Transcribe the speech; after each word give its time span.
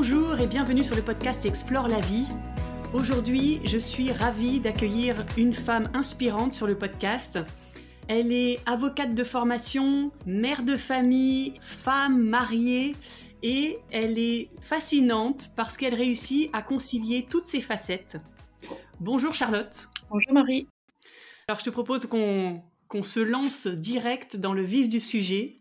Bonjour 0.00 0.38
et 0.38 0.46
bienvenue 0.46 0.84
sur 0.84 0.94
le 0.94 1.02
podcast 1.02 1.44
Explore 1.44 1.88
la 1.88 1.98
vie. 1.98 2.28
Aujourd'hui, 2.94 3.60
je 3.64 3.78
suis 3.78 4.12
ravie 4.12 4.60
d'accueillir 4.60 5.26
une 5.36 5.52
femme 5.52 5.90
inspirante 5.92 6.54
sur 6.54 6.68
le 6.68 6.78
podcast. 6.78 7.40
Elle 8.06 8.30
est 8.30 8.60
avocate 8.64 9.16
de 9.16 9.24
formation, 9.24 10.12
mère 10.24 10.62
de 10.62 10.76
famille, 10.76 11.54
femme 11.60 12.22
mariée 12.22 12.94
et 13.42 13.80
elle 13.90 14.20
est 14.20 14.50
fascinante 14.60 15.50
parce 15.56 15.76
qu'elle 15.76 15.96
réussit 15.96 16.48
à 16.52 16.62
concilier 16.62 17.26
toutes 17.28 17.46
ses 17.46 17.60
facettes. 17.60 18.18
Bonjour 19.00 19.34
Charlotte. 19.34 19.88
Bonjour 20.10 20.32
Marie. 20.32 20.68
Alors 21.48 21.58
je 21.58 21.64
te 21.64 21.70
propose 21.70 22.06
qu'on 22.06 22.62
se 23.02 23.18
lance 23.18 23.66
direct 23.66 24.36
dans 24.36 24.52
le 24.52 24.62
vif 24.62 24.88
du 24.88 25.00
sujet. 25.00 25.57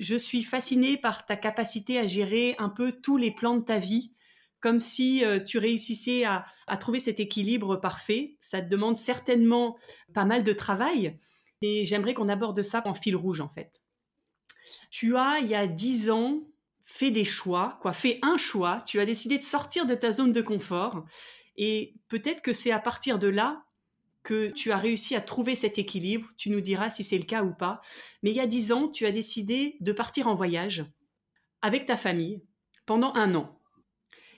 Je 0.00 0.14
suis 0.14 0.42
fascinée 0.42 0.96
par 0.96 1.26
ta 1.26 1.36
capacité 1.36 1.98
à 1.98 2.06
gérer 2.06 2.56
un 2.58 2.70
peu 2.70 2.90
tous 2.90 3.18
les 3.18 3.30
plans 3.30 3.58
de 3.58 3.64
ta 3.64 3.78
vie, 3.78 4.14
comme 4.58 4.78
si 4.78 5.22
euh, 5.22 5.40
tu 5.40 5.58
réussissais 5.58 6.24
à, 6.24 6.46
trouver 6.78 7.00
cet 7.00 7.20
équilibre 7.20 7.76
parfait. 7.76 8.38
Ça 8.40 8.62
te 8.62 8.68
demande 8.68 8.96
certainement 8.96 9.76
pas 10.14 10.24
mal 10.24 10.42
de 10.42 10.54
travail, 10.54 11.18
et 11.60 11.84
j'aimerais 11.84 12.14
qu'on 12.14 12.30
aborde 12.30 12.62
ça 12.62 12.82
en 12.86 12.94
fil 12.94 13.14
rouge 13.14 13.42
en 13.42 13.50
fait. 13.50 13.82
Tu 14.90 15.18
as, 15.18 15.40
il 15.40 15.48
y 15.48 15.54
a 15.54 15.66
dix 15.66 16.08
ans, 16.10 16.44
fait 16.82 17.10
des 17.10 17.26
choix, 17.26 17.78
quoi, 17.82 17.92
fait 17.92 18.18
un 18.22 18.38
choix, 18.38 18.80
tu 18.86 19.00
as 19.00 19.04
décidé 19.04 19.36
de 19.36 19.42
sortir 19.42 19.84
de 19.84 19.94
ta 19.94 20.12
zone 20.12 20.32
de 20.32 20.40
confort, 20.40 21.04
et 21.58 21.94
peut-être 22.08 22.40
que 22.40 22.54
c'est 22.54 22.70
à 22.70 22.80
partir 22.80 23.18
de 23.18 23.28
là 23.28 23.66
que 24.22 24.48
tu 24.48 24.72
as 24.72 24.78
réussi 24.78 25.16
à 25.16 25.20
trouver 25.20 25.54
cet 25.54 25.78
équilibre. 25.78 26.28
Tu 26.36 26.50
nous 26.50 26.60
diras 26.60 26.90
si 26.90 27.04
c'est 27.04 27.18
le 27.18 27.24
cas 27.24 27.42
ou 27.42 27.54
pas. 27.54 27.80
Mais 28.22 28.30
il 28.30 28.36
y 28.36 28.40
a 28.40 28.46
dix 28.46 28.72
ans, 28.72 28.88
tu 28.88 29.06
as 29.06 29.12
décidé 29.12 29.76
de 29.80 29.92
partir 29.92 30.28
en 30.28 30.34
voyage 30.34 30.84
avec 31.62 31.86
ta 31.86 31.96
famille 31.96 32.42
pendant 32.86 33.12
un 33.14 33.34
an. 33.34 33.58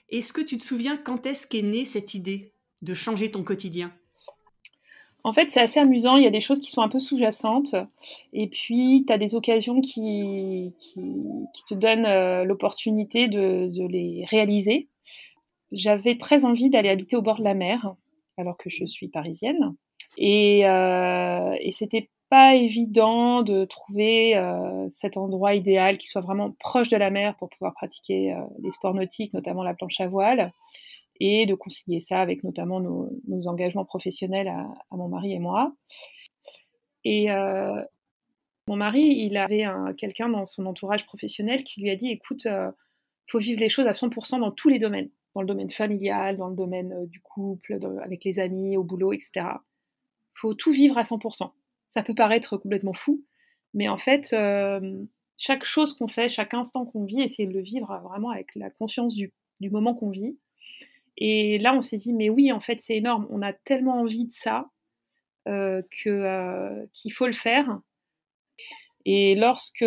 Est-ce 0.09 0.33
que 0.33 0.41
tu 0.41 0.57
te 0.57 0.63
souviens 0.63 0.97
quand 0.97 1.25
est-ce 1.25 1.47
qu'est 1.47 1.61
née 1.61 1.85
cette 1.85 2.13
idée 2.13 2.53
de 2.81 2.93
changer 2.93 3.31
ton 3.31 3.43
quotidien? 3.43 3.93
En 5.25 5.31
fait, 5.31 5.51
c'est 5.51 5.61
assez 5.61 5.79
amusant. 5.79 6.17
Il 6.17 6.23
y 6.23 6.27
a 6.27 6.31
des 6.31 6.41
choses 6.41 6.59
qui 6.59 6.69
sont 6.69 6.81
un 6.81 6.89
peu 6.89 6.99
sous-jacentes. 6.99 7.75
Et 8.33 8.47
puis, 8.47 9.05
tu 9.07 9.13
as 9.13 9.17
des 9.17 9.35
occasions 9.35 9.79
qui, 9.79 10.73
qui, 10.79 11.01
te 11.69 11.73
donnent 11.73 12.05
euh, 12.05 12.43
l'opportunité 12.43 13.29
de, 13.29 13.69
de, 13.69 13.87
les 13.87 14.25
réaliser. 14.29 14.89
J'avais 15.71 16.17
très 16.17 16.43
envie 16.43 16.69
d'aller 16.69 16.89
habiter 16.89 17.15
au 17.15 17.21
bord 17.21 17.39
de 17.39 17.43
la 17.45 17.53
mer 17.53 17.95
alors 18.37 18.57
que 18.57 18.69
je 18.69 18.85
suis 18.85 19.07
parisienne. 19.07 19.75
Et, 20.17 20.67
euh, 20.67 21.55
c'était 21.71 22.09
pas 22.29 22.55
évident 22.55 23.43
de 23.43 23.65
trouver 23.65 24.35
euh, 24.35 24.87
cet 24.89 25.17
endroit 25.17 25.53
idéal 25.53 25.97
qui 25.97 26.07
soit 26.07 26.21
vraiment 26.21 26.51
proche 26.59 26.89
de 26.89 26.97
la 26.97 27.11
mer 27.11 27.35
pour 27.37 27.49
pouvoir 27.49 27.73
pratiquer 27.73 28.33
euh, 28.33 28.41
les 28.59 28.71
sports 28.71 28.93
nautiques, 28.93 29.33
notamment 29.33 29.63
la 29.63 29.75
planche 29.75 29.99
à 30.01 30.07
voile, 30.07 30.51
et 31.19 31.45
de 31.45 31.53
concilier 31.53 32.01
ça 32.01 32.21
avec 32.21 32.43
notamment 32.43 32.79
nos, 32.79 33.09
engagements 33.47 33.85
professionnels 33.85 34.47
à, 34.47 34.61
à, 34.91 34.95
mon 34.95 35.09
mari 35.09 35.33
et 35.33 35.39
moi. 35.39 35.73
Et 37.05 37.27
mon 38.67 38.77
mari, 38.77 39.01
il 39.01 39.35
avait 39.35 39.65
quelqu'un 39.97 40.29
dans 40.29 40.45
son 40.45 40.65
entourage 40.65 41.05
professionnel 41.05 41.63
qui 41.65 41.81
lui 41.81 41.89
a 41.89 41.97
dit, 41.97 42.09
écoute, 42.09 42.47
faut 43.29 43.39
vivre 43.39 43.59
les 43.59 43.67
choses 43.67 43.87
à 43.87 43.91
100% 43.91 44.39
dans 44.39 44.51
tous 44.51 44.69
les 44.69 44.79
domaines 44.79 45.09
dans 45.33 45.41
le 45.41 45.47
domaine 45.47 45.71
familial, 45.71 46.37
dans 46.37 46.49
le 46.49 46.55
domaine 46.55 46.93
euh, 46.93 47.05
du 47.05 47.19
couple, 47.19 47.79
avec 48.03 48.23
les 48.23 48.39
amis, 48.39 48.77
au 48.77 48.83
boulot, 48.83 49.13
etc. 49.13 49.31
Il 49.35 50.39
faut 50.39 50.53
tout 50.53 50.71
vivre 50.71 50.97
à 50.97 51.03
100%. 51.03 51.51
Ça 51.93 52.03
peut 52.03 52.15
paraître 52.15 52.57
complètement 52.57 52.93
fou, 52.93 53.23
mais 53.73 53.87
en 53.87 53.97
fait, 53.97 54.33
euh, 54.33 55.03
chaque 55.37 55.63
chose 55.63 55.93
qu'on 55.93 56.07
fait, 56.07 56.29
chaque 56.29 56.53
instant 56.53 56.85
qu'on 56.85 57.05
vit, 57.05 57.21
essayer 57.21 57.47
de 57.47 57.53
le 57.53 57.61
vivre 57.61 57.99
vraiment 58.03 58.29
avec 58.29 58.55
la 58.55 58.69
conscience 58.69 59.15
du, 59.15 59.31
moment 59.61 59.93
qu'on 59.93 60.09
vit. 60.09 60.37
Et 61.17 61.57
là, 61.59 61.73
on 61.73 61.81
s'est 61.81 61.97
dit, 61.97 62.13
mais 62.13 62.29
oui, 62.29 62.51
en 62.51 62.59
fait, 62.59 62.79
c'est 62.81 62.97
énorme. 62.97 63.27
On 63.29 63.41
a 63.41 63.53
tellement 63.53 64.01
envie 64.01 64.25
de 64.25 64.31
ça 64.31 64.69
euh, 65.47 65.81
que, 66.03 66.85
qu'il 66.93 67.13
faut 67.13 67.27
le 67.27 67.33
faire. 67.33 67.79
Et 69.05 69.35
lorsque 69.35 69.85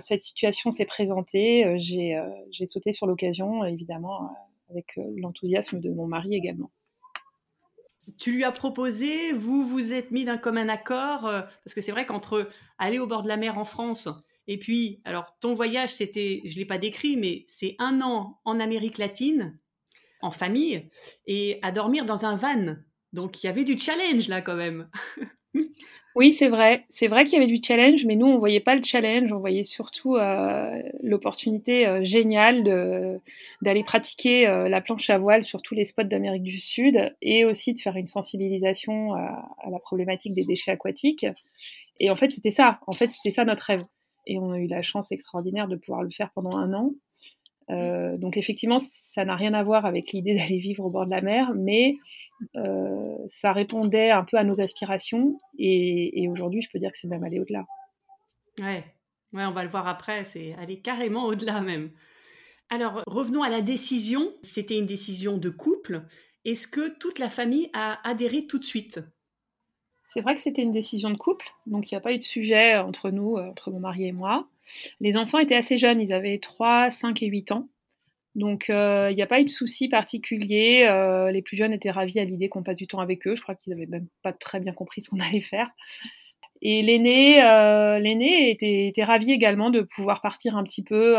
cette 0.00 0.20
situation 0.20 0.70
s'est 0.70 0.84
présentée, 0.84 1.74
j'ai, 1.78 2.22
j'ai 2.50 2.66
sauté 2.66 2.92
sur 2.92 3.06
l'occasion, 3.06 3.64
évidemment, 3.64 4.30
avec 4.70 4.98
euh, 4.98 5.02
l'enthousiasme 5.16 5.80
de 5.80 5.90
mon 5.90 6.06
mari 6.06 6.34
également. 6.34 6.70
Tu 8.16 8.32
lui 8.32 8.44
as 8.44 8.52
proposé, 8.52 9.32
vous 9.32 9.66
vous 9.66 9.92
êtes 9.92 10.10
mis 10.10 10.24
d'un 10.24 10.38
commun 10.38 10.68
accord, 10.68 11.26
euh, 11.26 11.42
parce 11.64 11.74
que 11.74 11.80
c'est 11.80 11.92
vrai 11.92 12.06
qu'entre 12.06 12.48
aller 12.78 12.98
au 12.98 13.06
bord 13.06 13.22
de 13.22 13.28
la 13.28 13.36
mer 13.36 13.58
en 13.58 13.64
France 13.64 14.08
et 14.48 14.58
puis, 14.58 15.00
alors 15.04 15.38
ton 15.40 15.52
voyage, 15.52 15.90
c'était, 15.90 16.40
je 16.44 16.56
l'ai 16.56 16.64
pas 16.64 16.78
décrit, 16.78 17.18
mais 17.18 17.44
c'est 17.46 17.76
un 17.78 18.00
an 18.00 18.40
en 18.46 18.58
Amérique 18.58 18.96
latine, 18.96 19.58
en 20.22 20.30
famille, 20.30 20.88
et 21.26 21.58
à 21.62 21.70
dormir 21.70 22.06
dans 22.06 22.24
un 22.24 22.34
van. 22.34 22.76
Donc 23.12 23.42
il 23.42 23.46
y 23.46 23.50
avait 23.50 23.64
du 23.64 23.76
challenge 23.76 24.26
là 24.28 24.40
quand 24.40 24.56
même. 24.56 24.90
Oui, 26.18 26.32
c'est 26.32 26.48
vrai. 26.48 26.84
C'est 26.90 27.06
vrai 27.06 27.24
qu'il 27.24 27.34
y 27.34 27.36
avait 27.36 27.46
du 27.46 27.62
challenge, 27.64 28.04
mais 28.04 28.16
nous, 28.16 28.26
on 28.26 28.38
voyait 28.38 28.58
pas 28.58 28.74
le 28.74 28.82
challenge. 28.82 29.32
On 29.32 29.38
voyait 29.38 29.62
surtout 29.62 30.16
euh, 30.16 30.82
l'opportunité 31.00 31.86
euh, 31.86 32.04
géniale 32.04 32.64
d'aller 33.62 33.84
pratiquer 33.84 34.48
euh, 34.48 34.68
la 34.68 34.80
planche 34.80 35.08
à 35.10 35.18
voile 35.18 35.44
sur 35.44 35.62
tous 35.62 35.76
les 35.76 35.84
spots 35.84 36.02
d'Amérique 36.02 36.42
du 36.42 36.58
Sud 36.58 37.14
et 37.22 37.44
aussi 37.44 37.72
de 37.72 37.78
faire 37.78 37.94
une 37.94 38.08
sensibilisation 38.08 39.14
à, 39.14 39.48
à, 39.62 39.70
la 39.70 39.78
problématique 39.78 40.34
des 40.34 40.44
déchets 40.44 40.72
aquatiques. 40.72 41.24
Et 42.00 42.10
en 42.10 42.16
fait, 42.16 42.32
c'était 42.32 42.50
ça. 42.50 42.80
En 42.88 42.92
fait, 42.92 43.12
c'était 43.12 43.30
ça 43.30 43.44
notre 43.44 43.62
rêve. 43.62 43.84
Et 44.26 44.40
on 44.40 44.50
a 44.50 44.58
eu 44.58 44.66
la 44.66 44.82
chance 44.82 45.12
extraordinaire 45.12 45.68
de 45.68 45.76
pouvoir 45.76 46.02
le 46.02 46.10
faire 46.10 46.32
pendant 46.34 46.56
un 46.56 46.74
an. 46.74 46.94
Euh, 47.70 48.16
donc 48.16 48.36
effectivement, 48.36 48.78
ça 48.78 49.24
n'a 49.24 49.36
rien 49.36 49.54
à 49.54 49.62
voir 49.62 49.86
avec 49.86 50.12
l'idée 50.12 50.34
d'aller 50.38 50.58
vivre 50.58 50.84
au 50.84 50.90
bord 50.90 51.04
de 51.04 51.10
la 51.10 51.20
mer, 51.20 51.52
mais 51.54 51.96
euh, 52.56 53.16
ça 53.28 53.52
répondait 53.52 54.10
un 54.10 54.24
peu 54.24 54.36
à 54.36 54.44
nos 54.44 54.60
aspirations. 54.60 55.40
Et, 55.58 56.28
aujourd'hui, 56.28 56.62
je 56.62 56.70
peux 56.70 56.78
dire 56.78 56.90
que 56.90 56.98
c'est 56.98 57.08
même 57.08 57.24
aller 57.24 57.40
au-delà. 57.40 57.64
Ouais. 58.58 58.84
ouais, 59.32 59.44
on 59.44 59.52
va 59.52 59.62
le 59.62 59.68
voir 59.68 59.86
après. 59.86 60.24
C'est 60.24 60.54
aller 60.54 60.80
carrément 60.80 61.26
au-delà 61.26 61.60
même. 61.60 61.90
Alors 62.70 63.02
revenons 63.06 63.42
à 63.42 63.48
la 63.48 63.62
décision. 63.62 64.32
C'était 64.42 64.78
une 64.78 64.86
décision 64.86 65.38
de 65.38 65.48
couple. 65.48 66.02
Est-ce 66.44 66.68
que 66.68 66.96
toute 66.98 67.18
la 67.18 67.28
famille 67.28 67.70
a 67.72 67.98
adhéré 68.08 68.46
tout 68.46 68.58
de 68.58 68.64
suite? 68.64 69.00
C'est 70.02 70.22
vrai 70.22 70.34
que 70.34 70.40
c'était 70.40 70.62
une 70.62 70.72
décision 70.72 71.10
de 71.10 71.18
couple, 71.18 71.46
donc 71.66 71.90
il 71.90 71.94
n'y 71.94 71.98
a 71.98 72.00
pas 72.00 72.12
eu 72.12 72.18
de 72.18 72.22
sujet 72.22 72.78
entre 72.78 73.10
nous, 73.10 73.36
euh, 73.36 73.50
entre 73.50 73.70
mon 73.70 73.80
mari 73.80 74.06
et 74.06 74.12
moi. 74.12 74.48
Les 75.00 75.16
enfants 75.16 75.38
étaient 75.38 75.56
assez 75.56 75.78
jeunes, 75.78 76.00
ils 76.00 76.12
avaient 76.12 76.38
3, 76.38 76.90
5 76.90 77.22
et 77.22 77.26
8 77.26 77.52
ans. 77.52 77.68
Donc 78.38 78.70
euh, 78.70 79.08
il 79.10 79.16
n'y 79.16 79.22
a 79.22 79.26
pas 79.26 79.40
eu 79.40 79.44
de 79.44 79.50
souci 79.50 79.88
particulier. 79.88 80.86
Euh, 80.88 81.30
les 81.30 81.42
plus 81.42 81.56
jeunes 81.56 81.72
étaient 81.72 81.90
ravis 81.90 82.20
à 82.20 82.24
l'idée 82.24 82.48
qu'on 82.48 82.62
passe 82.62 82.76
du 82.76 82.86
temps 82.86 83.00
avec 83.00 83.26
eux. 83.26 83.34
Je 83.34 83.42
crois 83.42 83.56
qu'ils 83.56 83.72
n'avaient 83.72 83.86
même 83.86 84.06
pas 84.22 84.32
très 84.32 84.60
bien 84.60 84.72
compris 84.72 85.02
ce 85.02 85.10
qu'on 85.10 85.18
allait 85.28 85.40
faire. 85.40 85.68
Et 86.62 86.82
l'aîné, 86.82 87.42
euh, 87.42 87.98
l'aîné 87.98 88.50
était, 88.50 89.04
ravi 89.04 89.32
également 89.32 89.70
de 89.70 89.80
pouvoir 89.80 90.20
partir 90.20 90.56
un 90.56 90.64
petit 90.64 90.82
peu, 90.82 91.16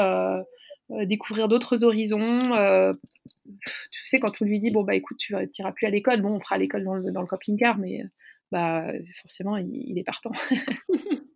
découvrir 1.05 1.47
d'autres 1.47 1.83
horizons. 1.83 2.39
tu 3.91 4.07
sais, 4.07 4.19
quand 4.19 4.41
on 4.41 4.45
lui 4.45 4.59
dit 4.59 4.71
bon 4.71 4.83
bah 4.83 4.95
écoute, 4.95 5.17
tu 5.17 5.33
n'iras 5.33 5.71
plus 5.71 5.87
à 5.87 5.89
l'école, 5.89 6.21
bon 6.21 6.35
on 6.35 6.39
fera 6.39 6.57
l'école 6.57 6.83
dans 6.83 6.95
le, 6.95 7.27
camping-car, 7.27 7.77
mais 7.77 8.03
bah 8.51 8.85
forcément 9.21 9.55
il 9.57 9.97
est 9.97 10.03
partant. 10.03 10.31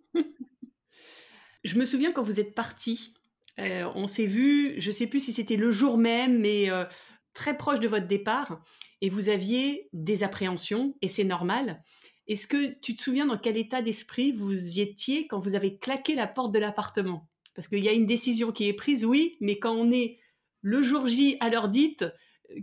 Je 1.63 1.77
me 1.77 1.85
souviens 1.85 2.11
quand 2.11 2.23
vous 2.23 2.39
êtes 2.39 2.55
parti, 2.55 3.13
euh, 3.59 3.89
on 3.95 4.07
s'est 4.07 4.25
vu, 4.25 4.79
je 4.79 4.87
ne 4.87 4.93
sais 4.93 5.07
plus 5.07 5.19
si 5.19 5.33
c'était 5.33 5.55
le 5.55 5.71
jour 5.71 5.97
même, 5.97 6.39
mais 6.39 6.69
euh, 6.69 6.85
très 7.33 7.57
proche 7.57 7.79
de 7.79 7.87
votre 7.87 8.07
départ, 8.07 8.61
et 9.01 9.09
vous 9.09 9.29
aviez 9.29 9.89
des 9.93 10.23
appréhensions, 10.23 10.95
et 11.01 11.07
c'est 11.07 11.23
normal. 11.23 11.81
Est-ce 12.27 12.47
que 12.47 12.79
tu 12.79 12.95
te 12.95 13.01
souviens 13.01 13.25
dans 13.25 13.37
quel 13.37 13.57
état 13.57 13.81
d'esprit 13.81 14.31
vous 14.31 14.77
y 14.77 14.81
étiez 14.81 15.27
quand 15.27 15.39
vous 15.39 15.55
avez 15.55 15.77
claqué 15.77 16.15
la 16.15 16.27
porte 16.27 16.53
de 16.53 16.59
l'appartement? 16.59 17.29
Parce 17.53 17.67
qu'il 17.67 17.83
y 17.83 17.89
a 17.89 17.93
une 17.93 18.05
décision 18.05 18.51
qui 18.51 18.67
est 18.67 18.73
prise, 18.73 19.05
oui, 19.05 19.37
mais 19.39 19.59
quand 19.59 19.73
on 19.73 19.91
est 19.91 20.17
le 20.61 20.81
jour 20.81 21.05
J 21.05 21.37
à 21.39 21.49
l'heure 21.49 21.69
dite, 21.69 22.05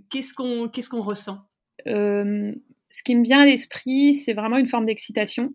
qu'est-ce 0.09 0.35
qu'on 0.35 1.03
ressent? 1.03 1.39
Euh, 1.87 2.53
Ce 2.89 3.03
qui 3.03 3.15
me 3.15 3.23
vient 3.23 3.41
à 3.41 3.47
l'esprit, 3.47 4.15
c'est 4.15 4.35
vraiment 4.35 4.57
une 4.57 4.67
forme 4.67 4.87
d'excitation 4.87 5.55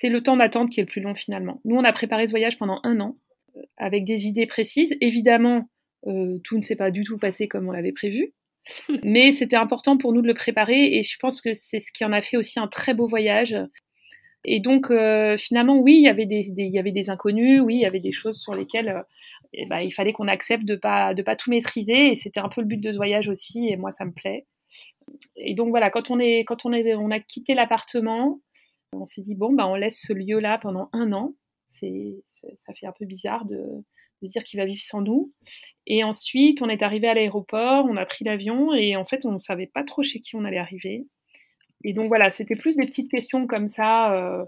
c'est 0.00 0.08
le 0.08 0.22
temps 0.22 0.38
d'attente 0.38 0.70
qui 0.70 0.80
est 0.80 0.84
le 0.84 0.88
plus 0.88 1.02
long 1.02 1.12
finalement. 1.12 1.60
Nous, 1.66 1.76
on 1.76 1.84
a 1.84 1.92
préparé 1.92 2.26
ce 2.26 2.32
voyage 2.32 2.56
pendant 2.56 2.80
un 2.84 3.00
an 3.00 3.18
euh, 3.56 3.60
avec 3.76 4.04
des 4.04 4.26
idées 4.26 4.46
précises. 4.46 4.96
Évidemment, 5.02 5.68
euh, 6.06 6.38
tout 6.42 6.56
ne 6.56 6.62
s'est 6.62 6.76
pas 6.76 6.90
du 6.90 7.04
tout 7.04 7.18
passé 7.18 7.48
comme 7.48 7.68
on 7.68 7.72
l'avait 7.72 7.92
prévu, 7.92 8.32
mais 9.04 9.30
c'était 9.30 9.56
important 9.56 9.98
pour 9.98 10.14
nous 10.14 10.22
de 10.22 10.26
le 10.26 10.32
préparer 10.32 10.96
et 10.96 11.02
je 11.02 11.18
pense 11.18 11.42
que 11.42 11.52
c'est 11.52 11.80
ce 11.80 11.92
qui 11.92 12.06
en 12.06 12.12
a 12.12 12.22
fait 12.22 12.38
aussi 12.38 12.58
un 12.58 12.66
très 12.66 12.94
beau 12.94 13.06
voyage. 13.06 13.54
Et 14.46 14.60
donc, 14.60 14.90
euh, 14.90 15.36
finalement, 15.36 15.76
oui, 15.76 15.96
il 15.96 16.02
y, 16.02 16.08
avait 16.08 16.24
des, 16.24 16.50
il 16.56 16.72
y 16.72 16.78
avait 16.78 16.92
des 16.92 17.10
inconnus, 17.10 17.60
oui, 17.60 17.74
il 17.74 17.80
y 17.82 17.84
avait 17.84 18.00
des 18.00 18.12
choses 18.12 18.40
sur 18.40 18.54
lesquelles 18.54 19.04
eh 19.52 19.66
ben, 19.66 19.80
il 19.80 19.90
fallait 19.90 20.14
qu'on 20.14 20.28
accepte 20.28 20.64
de 20.64 20.76
pas, 20.76 21.12
de 21.12 21.22
pas 21.22 21.36
tout 21.36 21.50
maîtriser 21.50 22.06
et 22.06 22.14
c'était 22.14 22.40
un 22.40 22.48
peu 22.48 22.62
le 22.62 22.66
but 22.66 22.80
de 22.80 22.90
ce 22.90 22.96
voyage 22.96 23.28
aussi 23.28 23.68
et 23.68 23.76
moi, 23.76 23.92
ça 23.92 24.06
me 24.06 24.12
plaît. 24.12 24.46
Et 25.36 25.52
donc 25.52 25.68
voilà, 25.68 25.90
quand 25.90 26.10
on, 26.10 26.18
est, 26.18 26.44
quand 26.44 26.64
on, 26.64 26.72
est, 26.72 26.94
on 26.94 27.10
a 27.10 27.20
quitté 27.20 27.52
l'appartement, 27.52 28.40
on 28.92 29.06
s'est 29.06 29.22
dit, 29.22 29.34
bon, 29.34 29.52
bah, 29.52 29.66
on 29.66 29.74
laisse 29.74 30.00
ce 30.00 30.12
lieu-là 30.12 30.58
pendant 30.58 30.88
un 30.92 31.12
an. 31.12 31.34
c'est, 31.70 32.22
ça 32.66 32.74
fait 32.74 32.86
un 32.86 32.92
peu 32.92 33.04
bizarre 33.04 33.44
de, 33.44 33.84
se 34.22 34.30
dire 34.30 34.44
qu'il 34.44 34.60
va 34.60 34.66
vivre 34.66 34.82
sans 34.82 35.00
nous. 35.00 35.32
Et 35.86 36.04
ensuite, 36.04 36.62
on 36.62 36.68
est 36.68 36.82
arrivé 36.82 37.08
à 37.08 37.14
l'aéroport, 37.14 37.86
on 37.86 37.96
a 37.96 38.06
pris 38.06 38.24
l'avion 38.24 38.74
et 38.74 38.96
en 38.96 39.04
fait, 39.04 39.24
on 39.24 39.32
ne 39.32 39.38
savait 39.38 39.66
pas 39.66 39.84
trop 39.84 40.02
chez 40.02 40.20
qui 40.20 40.36
on 40.36 40.44
allait 40.44 40.58
arriver. 40.58 41.06
Et 41.84 41.92
donc 41.92 42.08
voilà, 42.08 42.30
c'était 42.30 42.56
plus 42.56 42.76
des 42.76 42.86
petites 42.86 43.10
questions 43.10 43.46
comme 43.46 43.68
ça, 43.68 44.12
euh, 44.14 44.44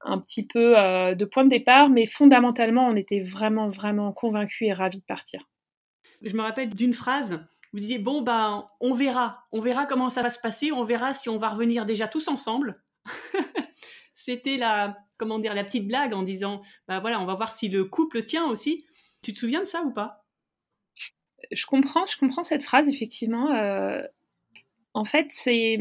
un 0.00 0.18
petit 0.18 0.44
peu 0.44 0.76
euh, 0.78 1.14
de 1.14 1.24
point 1.24 1.44
de 1.44 1.50
départ, 1.50 1.88
mais 1.88 2.06
fondamentalement, 2.06 2.88
on 2.88 2.96
était 2.96 3.20
vraiment, 3.20 3.68
vraiment 3.68 4.12
convaincus 4.12 4.68
et 4.68 4.72
ravis 4.72 4.98
de 4.98 5.04
partir. 5.04 5.48
Je 6.22 6.34
me 6.36 6.42
rappelle 6.42 6.74
d'une 6.74 6.94
phrase. 6.94 7.46
Vous 7.72 7.80
disiez 7.80 7.98
bon 7.98 8.22
ben 8.22 8.66
on 8.80 8.94
verra, 8.94 9.44
on 9.50 9.60
verra 9.60 9.84
comment 9.84 10.08
ça 10.08 10.22
va 10.22 10.30
se 10.30 10.38
passer, 10.38 10.70
on 10.70 10.84
verra 10.84 11.12
si 11.12 11.28
on 11.28 11.38
va 11.38 11.48
revenir 11.48 11.86
déjà 11.86 12.06
tous 12.06 12.28
ensemble. 12.28 12.80
C'était 14.14 14.56
la 14.56 14.96
comment 15.16 15.38
dire 15.38 15.54
la 15.54 15.64
petite 15.64 15.86
blague 15.86 16.14
en 16.14 16.22
disant 16.22 16.62
bah 16.88 17.00
voilà 17.00 17.20
on 17.20 17.26
va 17.26 17.34
voir 17.34 17.52
si 17.52 17.68
le 17.68 17.84
couple 17.84 18.22
tient 18.22 18.46
aussi. 18.46 18.84
Tu 19.22 19.32
te 19.32 19.38
souviens 19.38 19.60
de 19.60 19.66
ça 19.66 19.82
ou 19.82 19.92
pas? 19.92 20.24
Je 21.52 21.66
comprends, 21.66 22.06
je 22.06 22.16
comprends 22.16 22.42
cette 22.42 22.62
phrase 22.62 22.88
effectivement. 22.88 23.52
Euh, 23.52 24.02
en 24.94 25.04
fait 25.04 25.26
c'est 25.30 25.78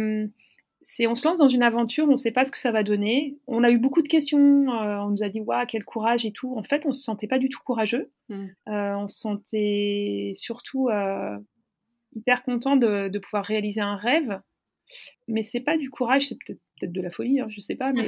c'est 0.81 1.07
on 1.07 1.15
se 1.15 1.25
lance 1.25 1.37
dans 1.37 1.47
une 1.47 1.63
aventure, 1.63 2.05
on 2.07 2.11
ne 2.11 2.15
sait 2.17 2.31
pas 2.31 2.43
ce 2.43 2.51
que 2.51 2.59
ça 2.59 2.71
va 2.71 2.83
donner. 2.83 3.37
On 3.47 3.63
a 3.63 3.71
eu 3.71 3.77
beaucoup 3.77 4.01
de 4.01 4.07
questions, 4.09 4.69
euh, 4.69 4.97
on 4.99 5.11
nous 5.11 5.23
a 5.23 5.29
dit 5.29 5.39
waouh 5.39 5.65
quel 5.65 5.85
courage 5.85 6.25
et 6.25 6.33
tout. 6.33 6.57
En 6.57 6.63
fait, 6.63 6.85
on 6.85 6.91
se 6.91 7.01
sentait 7.01 7.27
pas 7.27 7.39
du 7.39 7.47
tout 7.47 7.61
courageux. 7.63 8.11
Mm. 8.27 8.45
Euh, 8.67 8.95
on 8.97 9.07
se 9.07 9.19
sentait 9.19 10.33
surtout 10.35 10.89
hyper 12.15 12.43
content 12.43 12.75
de, 12.75 13.17
pouvoir 13.19 13.45
réaliser 13.45 13.81
un 13.81 13.95
rêve. 13.95 14.39
Mais 15.27 15.43
c'est 15.43 15.61
pas 15.61 15.77
du 15.77 15.89
courage, 15.89 16.27
c'est 16.27 16.35
peut-être 16.35 16.59
peut 16.79 16.87
de 16.87 17.01
la 17.01 17.11
folie, 17.11 17.39
hein, 17.39 17.47
je 17.49 17.61
sais 17.61 17.75
pas. 17.75 17.91
Mais 17.93 18.07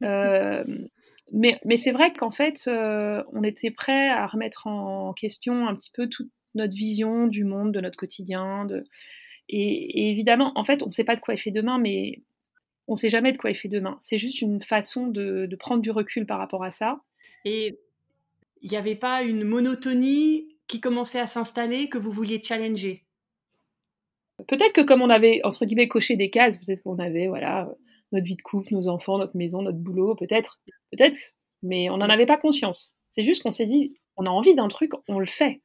mais, 1.64 1.78
c'est 1.78 1.92
vrai 1.92 2.12
qu'en 2.12 2.30
fait, 2.30 2.68
on 2.68 3.42
était 3.42 3.70
prêt 3.70 4.08
à 4.08 4.26
remettre 4.26 4.66
en 4.66 5.12
question 5.12 5.66
un 5.66 5.74
petit 5.74 5.90
peu 5.92 6.08
toute 6.08 6.30
notre 6.54 6.74
vision 6.74 7.26
du 7.26 7.44
monde, 7.44 7.72
de 7.72 7.80
notre 7.80 7.96
quotidien, 7.96 8.66
de 8.66 8.84
et, 9.48 10.10
évidemment, 10.10 10.52
en 10.54 10.64
fait, 10.64 10.82
on 10.82 10.86
ne 10.86 10.92
sait 10.92 11.04
pas 11.04 11.14
de 11.14 11.20
quoi 11.20 11.34
est 11.34 11.38
fait 11.38 11.50
demain, 11.50 11.78
mais 11.78 12.22
on 12.88 12.92
ne 12.92 12.96
sait 12.96 13.10
jamais 13.10 13.32
de 13.32 13.36
quoi 13.36 13.50
est 13.50 13.54
fait 13.54 13.68
demain. 13.68 13.98
C'est 14.00 14.18
juste 14.18 14.40
une 14.40 14.62
façon 14.62 15.06
de, 15.06 15.48
prendre 15.58 15.82
du 15.82 15.90
recul 15.90 16.26
par 16.26 16.38
rapport 16.38 16.64
à 16.64 16.70
ça. 16.70 17.00
Et 17.44 17.78
il 18.62 18.70
n'y 18.70 18.76
avait 18.76 18.96
pas 18.96 19.22
une 19.22 19.44
monotonie 19.44 20.56
qui 20.68 20.80
commençait 20.80 21.20
à 21.20 21.26
s'installer 21.26 21.88
que 21.88 21.98
vous 21.98 22.10
vouliez 22.10 22.40
challenger? 22.42 23.04
Peut-être 24.48 24.72
que 24.72 24.80
comme 24.80 25.02
on 25.02 25.10
avait, 25.10 25.40
entre 25.44 25.64
guillemets, 25.64 25.88
coché 25.88 26.16
des 26.16 26.30
cases, 26.30 26.58
peut-être 26.58 26.82
qu'on 26.82 26.98
avait, 26.98 27.28
voilà, 27.28 27.68
notre 28.12 28.26
vie 28.26 28.36
de 28.36 28.42
couple, 28.42 28.72
nos 28.72 28.88
enfants, 28.88 29.18
notre 29.18 29.36
maison, 29.36 29.62
notre 29.62 29.78
boulot, 29.78 30.14
peut-être, 30.14 30.60
peut-être, 30.90 31.18
mais 31.62 31.90
on 31.90 31.98
n'en 31.98 32.08
avait 32.08 32.26
pas 32.26 32.36
conscience. 32.36 32.94
C'est 33.08 33.24
juste 33.24 33.42
qu'on 33.42 33.50
s'est 33.50 33.66
dit, 33.66 33.94
on 34.16 34.26
a 34.26 34.30
envie 34.30 34.54
d'un 34.54 34.68
truc, 34.68 34.92
on 35.08 35.18
le 35.18 35.26
fait. 35.26 35.60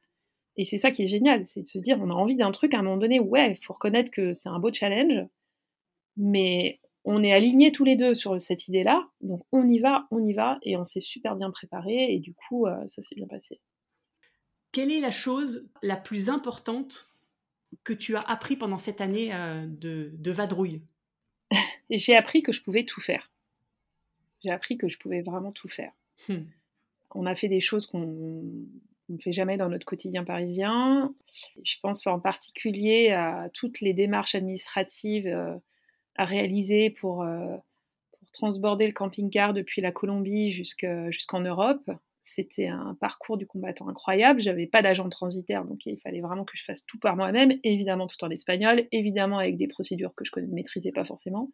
Et 0.56 0.64
c'est 0.64 0.78
ça 0.78 0.90
qui 0.90 1.04
est 1.04 1.08
génial, 1.08 1.46
c'est 1.46 1.62
de 1.62 1.66
se 1.66 1.78
dire, 1.78 1.98
on 2.00 2.10
a 2.10 2.14
envie 2.14 2.36
d'un 2.36 2.50
truc 2.50 2.74
à 2.74 2.78
un 2.78 2.82
moment 2.82 2.96
donné, 2.96 3.20
ouais, 3.20 3.52
il 3.52 3.64
faut 3.64 3.74
reconnaître 3.74 4.10
que 4.10 4.32
c'est 4.32 4.48
un 4.48 4.58
beau 4.58 4.72
challenge, 4.72 5.24
mais 6.16 6.80
on 7.04 7.22
est 7.22 7.32
alignés 7.32 7.70
tous 7.70 7.84
les 7.84 7.94
deux 7.94 8.14
sur 8.14 8.40
cette 8.42 8.66
idée-là, 8.66 9.08
donc 9.20 9.42
on 9.52 9.68
y 9.68 9.78
va, 9.78 10.08
on 10.10 10.24
y 10.24 10.32
va, 10.32 10.58
et 10.62 10.76
on 10.76 10.84
s'est 10.84 11.00
super 11.00 11.36
bien 11.36 11.50
préparé, 11.50 12.12
et 12.12 12.18
du 12.18 12.34
coup, 12.34 12.66
euh, 12.66 12.76
ça 12.88 13.02
s'est 13.02 13.14
bien 13.14 13.28
passé. 13.28 13.60
Quelle 14.72 14.90
est 14.90 15.00
la 15.00 15.12
chose 15.12 15.68
la 15.82 15.96
plus 15.96 16.28
importante 16.28 17.08
que 17.84 17.92
tu 17.92 18.16
as 18.16 18.20
appris 18.20 18.56
pendant 18.56 18.78
cette 18.78 19.00
année 19.00 19.34
euh, 19.34 19.66
de, 19.66 20.30
vadrouille 20.30 20.82
J'ai 21.90 22.16
appris 22.16 22.42
que 22.42 22.52
je 22.52 22.62
pouvais 22.62 22.84
tout 22.84 23.00
faire. 23.00 23.30
J'ai 24.42 24.50
appris 24.50 24.76
que 24.76 24.88
je 24.88 24.98
pouvais 24.98 25.22
vraiment 25.22 25.52
tout 25.52 25.68
faire. 25.68 25.92
Hmm. 26.28 26.44
On 27.14 27.26
a 27.26 27.34
fait 27.34 27.48
des 27.48 27.60
choses 27.60 27.86
qu'on 27.86 28.66
on 29.10 29.14
ne 29.14 29.18
fait 29.18 29.32
jamais 29.32 29.56
dans 29.56 29.70
notre 29.70 29.86
quotidien 29.86 30.22
parisien. 30.24 31.14
Je 31.64 31.76
pense 31.80 32.06
en 32.06 32.20
particulier 32.20 33.10
à 33.10 33.48
toutes 33.54 33.80
les 33.80 33.94
démarches 33.94 34.34
administratives 34.34 35.26
euh, 35.26 35.56
à 36.16 36.26
réaliser 36.26 36.90
pour, 36.90 37.22
euh, 37.22 37.56
pour, 38.12 38.30
transborder 38.32 38.86
le 38.86 38.92
camping-car 38.92 39.54
depuis 39.54 39.80
la 39.80 39.92
Colombie 39.92 40.52
jusqu'en 40.52 41.40
Europe. 41.40 41.90
C'était 42.34 42.68
un 42.68 42.96
parcours 43.00 43.36
du 43.36 43.46
combattant 43.46 43.88
incroyable. 43.88 44.40
J'avais 44.40 44.66
pas 44.66 44.82
d'agent 44.82 45.08
transitaire, 45.08 45.64
donc 45.64 45.86
il 45.86 45.98
fallait 46.00 46.20
vraiment 46.20 46.44
que 46.44 46.56
je 46.56 46.64
fasse 46.64 46.84
tout 46.84 46.98
par 46.98 47.16
moi-même, 47.16 47.52
évidemment 47.64 48.06
tout 48.06 48.22
en 48.24 48.30
espagnol, 48.30 48.86
évidemment 48.92 49.38
avec 49.38 49.56
des 49.56 49.68
procédures 49.68 50.14
que 50.14 50.24
je 50.24 50.30
ne 50.40 50.46
maîtrisais 50.46 50.92
pas 50.92 51.04
forcément. 51.04 51.50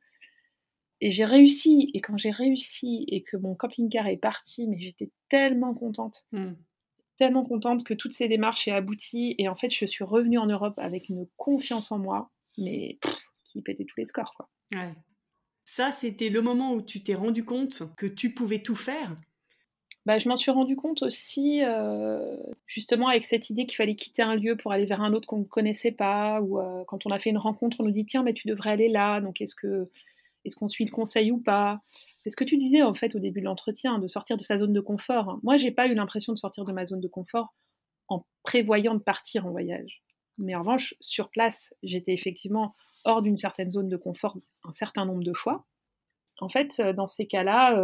Et 1.00 1.10
j'ai 1.10 1.24
réussi, 1.24 1.90
et 1.94 2.00
quand 2.00 2.16
j'ai 2.16 2.30
réussi 2.30 3.04
et 3.08 3.22
que 3.22 3.36
mon 3.36 3.54
camping-car 3.54 4.06
est 4.06 4.16
parti, 4.16 4.66
mais 4.68 4.78
j'étais 4.78 5.10
tellement 5.28 5.74
contente. 5.74 6.24
Hmm 6.32 6.54
tellement 7.18 7.44
contente 7.44 7.84
que 7.84 7.94
toutes 7.94 8.12
ces 8.12 8.28
démarches 8.28 8.68
aient 8.68 8.72
abouti. 8.72 9.34
Et 9.38 9.48
en 9.48 9.56
fait, 9.56 9.70
je 9.70 9.86
suis 9.86 10.04
revenue 10.04 10.38
en 10.38 10.46
Europe 10.46 10.78
avec 10.78 11.08
une 11.08 11.26
confiance 11.36 11.92
en 11.92 11.98
moi, 11.98 12.30
mais 12.58 12.98
qui 13.44 13.62
pétait 13.62 13.84
tous 13.84 13.98
les 13.98 14.06
scores. 14.06 14.34
Quoi. 14.34 14.48
Ça, 15.64 15.92
c'était 15.92 16.28
le 16.28 16.42
moment 16.42 16.72
où 16.74 16.82
tu 16.82 17.02
t'es 17.02 17.14
rendu 17.14 17.44
compte 17.44 17.82
que 17.96 18.06
tu 18.06 18.34
pouvais 18.34 18.62
tout 18.62 18.76
faire 18.76 19.14
bah, 20.06 20.18
je 20.18 20.28
m'en 20.28 20.36
suis 20.36 20.50
rendu 20.50 20.76
compte 20.76 21.02
aussi, 21.02 21.62
euh, 21.64 22.36
justement, 22.66 23.08
avec 23.08 23.24
cette 23.24 23.48
idée 23.48 23.64
qu'il 23.64 23.76
fallait 23.76 23.94
quitter 23.94 24.22
un 24.22 24.36
lieu 24.36 24.54
pour 24.56 24.72
aller 24.72 24.84
vers 24.84 25.00
un 25.00 25.14
autre 25.14 25.26
qu'on 25.26 25.38
ne 25.38 25.44
connaissait 25.44 25.92
pas, 25.92 26.42
ou 26.42 26.60
euh, 26.60 26.84
quand 26.86 27.06
on 27.06 27.10
a 27.10 27.18
fait 27.18 27.30
une 27.30 27.38
rencontre, 27.38 27.78
on 27.80 27.84
nous 27.84 27.90
dit 27.90 28.04
tiens, 28.04 28.22
mais 28.22 28.34
tu 28.34 28.46
devrais 28.46 28.70
aller 28.70 28.88
là, 28.88 29.20
donc 29.20 29.40
est-ce 29.40 29.54
que 29.54 29.88
est-ce 30.44 30.56
qu'on 30.56 30.68
suit 30.68 30.84
le 30.84 30.90
conseil 30.90 31.30
ou 31.32 31.38
pas? 31.38 31.80
C'est 32.22 32.28
ce 32.28 32.36
que 32.36 32.44
tu 32.44 32.58
disais 32.58 32.82
en 32.82 32.92
fait 32.92 33.14
au 33.14 33.18
début 33.18 33.40
de 33.40 33.46
l'entretien, 33.46 33.98
de 33.98 34.06
sortir 34.06 34.36
de 34.36 34.42
sa 34.42 34.58
zone 34.58 34.74
de 34.74 34.80
confort. 34.80 35.38
Moi, 35.42 35.56
j'ai 35.56 35.70
pas 35.70 35.88
eu 35.88 35.94
l'impression 35.94 36.34
de 36.34 36.38
sortir 36.38 36.66
de 36.66 36.72
ma 36.72 36.84
zone 36.84 37.00
de 37.00 37.08
confort 37.08 37.54
en 38.08 38.26
prévoyant 38.42 38.94
de 38.94 39.00
partir 39.00 39.46
en 39.46 39.52
voyage. 39.52 40.02
Mais 40.36 40.54
en 40.54 40.60
revanche, 40.60 40.94
sur 41.00 41.30
place, 41.30 41.72
j'étais 41.82 42.12
effectivement 42.12 42.74
hors 43.06 43.22
d'une 43.22 43.38
certaine 43.38 43.70
zone 43.70 43.88
de 43.88 43.96
confort 43.96 44.36
un 44.64 44.72
certain 44.72 45.06
nombre 45.06 45.24
de 45.24 45.32
fois. 45.32 45.64
En 46.40 46.50
fait, 46.50 46.78
euh, 46.80 46.92
dans 46.92 47.06
ces 47.06 47.26
cas-là, 47.26 47.78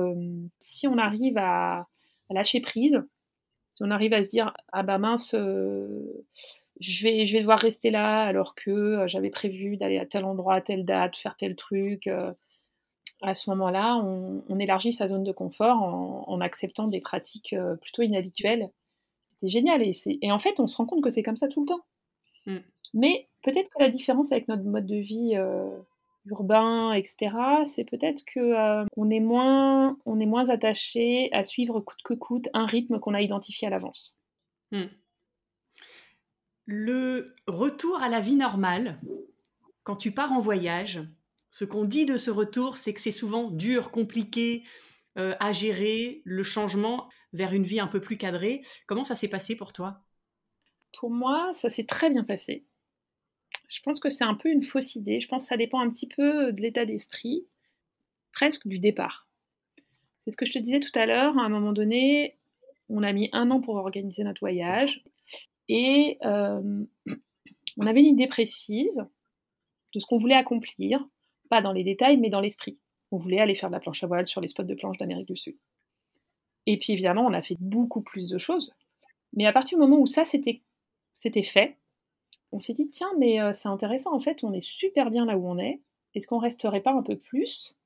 si 0.58 0.87
on 0.87 0.99
arrive 0.99 1.38
à, 1.38 1.88
lâcher 2.34 2.60
prise, 2.60 3.02
si 3.70 3.82
on 3.82 3.90
arrive 3.90 4.12
à 4.12 4.22
se 4.22 4.30
dire 4.30 4.52
ah 4.72 4.82
bah 4.82 4.98
mince, 4.98 5.34
euh, 5.34 6.24
je 6.80 7.02
vais 7.04 7.26
je 7.26 7.34
vais 7.34 7.40
devoir 7.40 7.58
rester 7.60 7.90
là 7.90 8.22
alors 8.22 8.54
que 8.54 9.04
j'avais 9.06 9.30
prévu 9.30 9.76
d'aller 9.76 9.98
à 9.98 10.06
tel 10.06 10.24
endroit 10.24 10.54
à 10.54 10.60
telle 10.60 10.84
date, 10.84 11.16
faire 11.16 11.36
tel 11.36 11.56
truc 11.56 12.08
à 13.22 13.34
ce 13.34 13.50
moment-là, 13.50 13.96
on, 13.96 14.58
élargit 14.58 14.92
sa 14.92 15.08
zone 15.08 15.24
de 15.24 15.32
confort 15.32 15.82
en, 16.26 16.40
acceptant 16.40 16.88
des 16.88 17.00
pratiques 17.00 17.52
euh, 17.52 17.76
plutôt 17.76 18.02
inhabituelles. 18.02 18.70
C'est 19.40 19.48
génial. 19.48 19.82
Et, 19.82 19.92
et, 20.22 20.32
en 20.32 20.38
fait, 20.38 20.58
on 20.58 20.66
se 20.66 20.76
rend 20.76 20.86
compte 20.86 21.02
que 21.02 21.10
c'est 21.10 21.22
comme 21.22 21.36
ça 21.36 21.49
tout 21.49 21.60
le 21.60 21.68
temps. 21.68 21.80
Mm. 22.46 22.58
Mais 22.94 23.28
peut-être 23.42 23.68
que 23.70 23.82
la 23.82 23.90
différence 23.90 24.32
avec 24.32 24.49
notre 24.49 24.64
mode 24.64 24.87
de 24.87 24.96
vie 24.96 25.32
euh, 25.34 25.70
urbain, 26.26 26.92
etc., 26.92 27.34
c'est 27.66 27.84
peut-être 27.84 28.24
que 28.24 28.40
euh, 28.40 28.84
on 28.96 29.10
est 29.10 29.20
moins, 29.20 29.98
on 30.04 30.20
est 30.20 30.26
moins 30.26 30.48
attaché 30.48 31.30
à 31.32 31.44
suivre 31.44 31.80
coûte 31.80 32.02
que 32.04 32.14
coûte 32.14 32.48
un 32.54 32.66
rythme 32.66 32.98
qu'on 32.98 33.14
a 33.14 33.22
identifié 33.22 33.68
à 33.68 33.70
l'avance. 33.70 34.16
Mm. 34.72 34.84
Le 36.66 37.34
retour 37.46 38.00
à 38.02 38.08
la 38.08 38.20
vie 38.20 38.36
normale, 38.36 39.00
quand 39.82 39.96
tu 39.96 40.12
pars 40.12 40.32
en 40.32 40.40
voyage, 40.40 41.00
ce 41.50 41.64
qu'on 41.64 41.84
dit 41.84 42.06
de 42.06 42.16
ce 42.16 42.30
retour, 42.30 42.76
c'est 42.76 42.94
que 42.94 43.00
c'est 43.00 43.10
souvent 43.10 43.50
dur, 43.50 43.90
compliqué 43.90 44.62
euh, 45.18 45.34
à 45.40 45.52
gérer, 45.52 46.22
le 46.24 46.44
changement 46.44 47.08
vers 47.32 47.52
une 47.52 47.64
vie 47.64 47.80
un 47.80 47.88
peu 47.88 48.00
plus 48.00 48.16
cadrée. 48.16 48.62
Comment 48.86 49.04
ça 49.04 49.16
s'est 49.16 49.28
passé 49.28 49.56
pour 49.56 49.72
toi? 49.72 50.02
Pour 50.98 51.10
moi, 51.10 51.52
ça 51.56 51.70
s'est 51.70 51.86
très 51.86 52.10
bien 52.10 52.24
passé. 52.24 52.64
Je 53.70 53.80
pense 53.82 54.00
que 54.00 54.10
c'est 54.10 54.24
un 54.24 54.34
peu 54.34 54.50
une 54.50 54.62
fausse 54.62 54.96
idée. 54.96 55.20
Je 55.20 55.28
pense 55.28 55.44
que 55.44 55.48
ça 55.48 55.56
dépend 55.56 55.80
un 55.80 55.90
petit 55.90 56.08
peu 56.08 56.52
de 56.52 56.60
l'état 56.60 56.84
d'esprit, 56.84 57.46
presque 58.32 58.66
du 58.66 58.78
départ. 58.78 59.28
C'est 60.24 60.32
ce 60.32 60.36
que 60.36 60.44
je 60.44 60.52
te 60.52 60.58
disais 60.58 60.80
tout 60.80 60.96
à 60.98 61.06
l'heure. 61.06 61.38
À 61.38 61.42
un 61.42 61.48
moment 61.48 61.72
donné, 61.72 62.36
on 62.88 63.02
a 63.02 63.12
mis 63.12 63.30
un 63.32 63.50
an 63.50 63.60
pour 63.60 63.76
organiser 63.76 64.24
notre 64.24 64.40
voyage 64.40 65.04
et 65.68 66.18
euh, 66.24 66.84
on 67.76 67.86
avait 67.86 68.00
une 68.00 68.14
idée 68.14 68.26
précise 68.26 69.04
de 69.94 70.00
ce 70.00 70.06
qu'on 70.06 70.18
voulait 70.18 70.34
accomplir, 70.34 71.06
pas 71.48 71.62
dans 71.62 71.72
les 71.72 71.84
détails, 71.84 72.16
mais 72.16 72.30
dans 72.30 72.40
l'esprit. 72.40 72.78
On 73.12 73.16
voulait 73.16 73.40
aller 73.40 73.54
faire 73.54 73.70
de 73.70 73.74
la 73.74 73.80
planche 73.80 74.02
à 74.02 74.06
voile 74.06 74.26
sur 74.26 74.40
les 74.40 74.48
spots 74.48 74.64
de 74.64 74.74
planche 74.74 74.98
d'Amérique 74.98 75.28
du 75.28 75.36
Sud. 75.36 75.56
Et 76.66 76.76
puis 76.76 76.92
évidemment, 76.92 77.24
on 77.24 77.32
a 77.32 77.42
fait 77.42 77.56
beaucoup 77.58 78.02
plus 78.02 78.28
de 78.28 78.38
choses. 78.38 78.74
Mais 79.32 79.46
à 79.46 79.52
partir 79.52 79.78
du 79.78 79.82
moment 79.82 79.98
où 79.98 80.06
ça 80.06 80.24
c'était 80.24 80.62
fait, 81.42 81.76
on 82.52 82.61
s'est 82.61 82.73
dit 82.73 82.88
tiens, 82.88 83.12
mais 83.19 83.40
euh, 83.40 83.52
c'est 83.54 83.69
intéressant 83.69 84.14
en 84.14 84.21
fait, 84.21 84.42
on 84.45 84.52
est 84.52 84.61
super 84.61 85.11
bien 85.11 85.25
là 85.25 85.37
où 85.37 85.49
on 85.49 85.59
est. 85.59 85.80
Est-ce 86.14 86.26
qu'on 86.26 86.38
resterait 86.38 86.80
pas 86.80 86.92
un 86.92 87.02
peu 87.02 87.16
plus? 87.16 87.76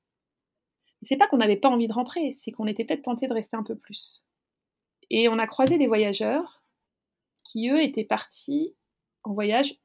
C'est 1.01 1.17
pas 1.17 1.27
qu'on 1.27 1.37
n'avait 1.37 1.57
pas 1.57 1.69
envie 1.69 1.87
de 1.87 1.93
rentrer, 1.93 2.33
c'est 2.33 2.51
qu'on 2.51 2.65
était 2.65 2.85
peut-être 2.85 3.03
tenté 3.03 3.27
de 3.27 3.33
rester 3.33 3.55
un 3.55 3.63
peu 3.63 3.75
plus. 3.75 4.25
Et 5.11 5.29
on 5.29 5.37
a 5.37 5.45
croisé 5.45 5.77
des 5.77 5.87
voyageurs 5.87 6.63
qui 7.43 7.69
eux 7.69 7.81
étaient 7.83 8.05
partis 8.05 8.73
en 9.23 9.33
voyage 9.33 9.77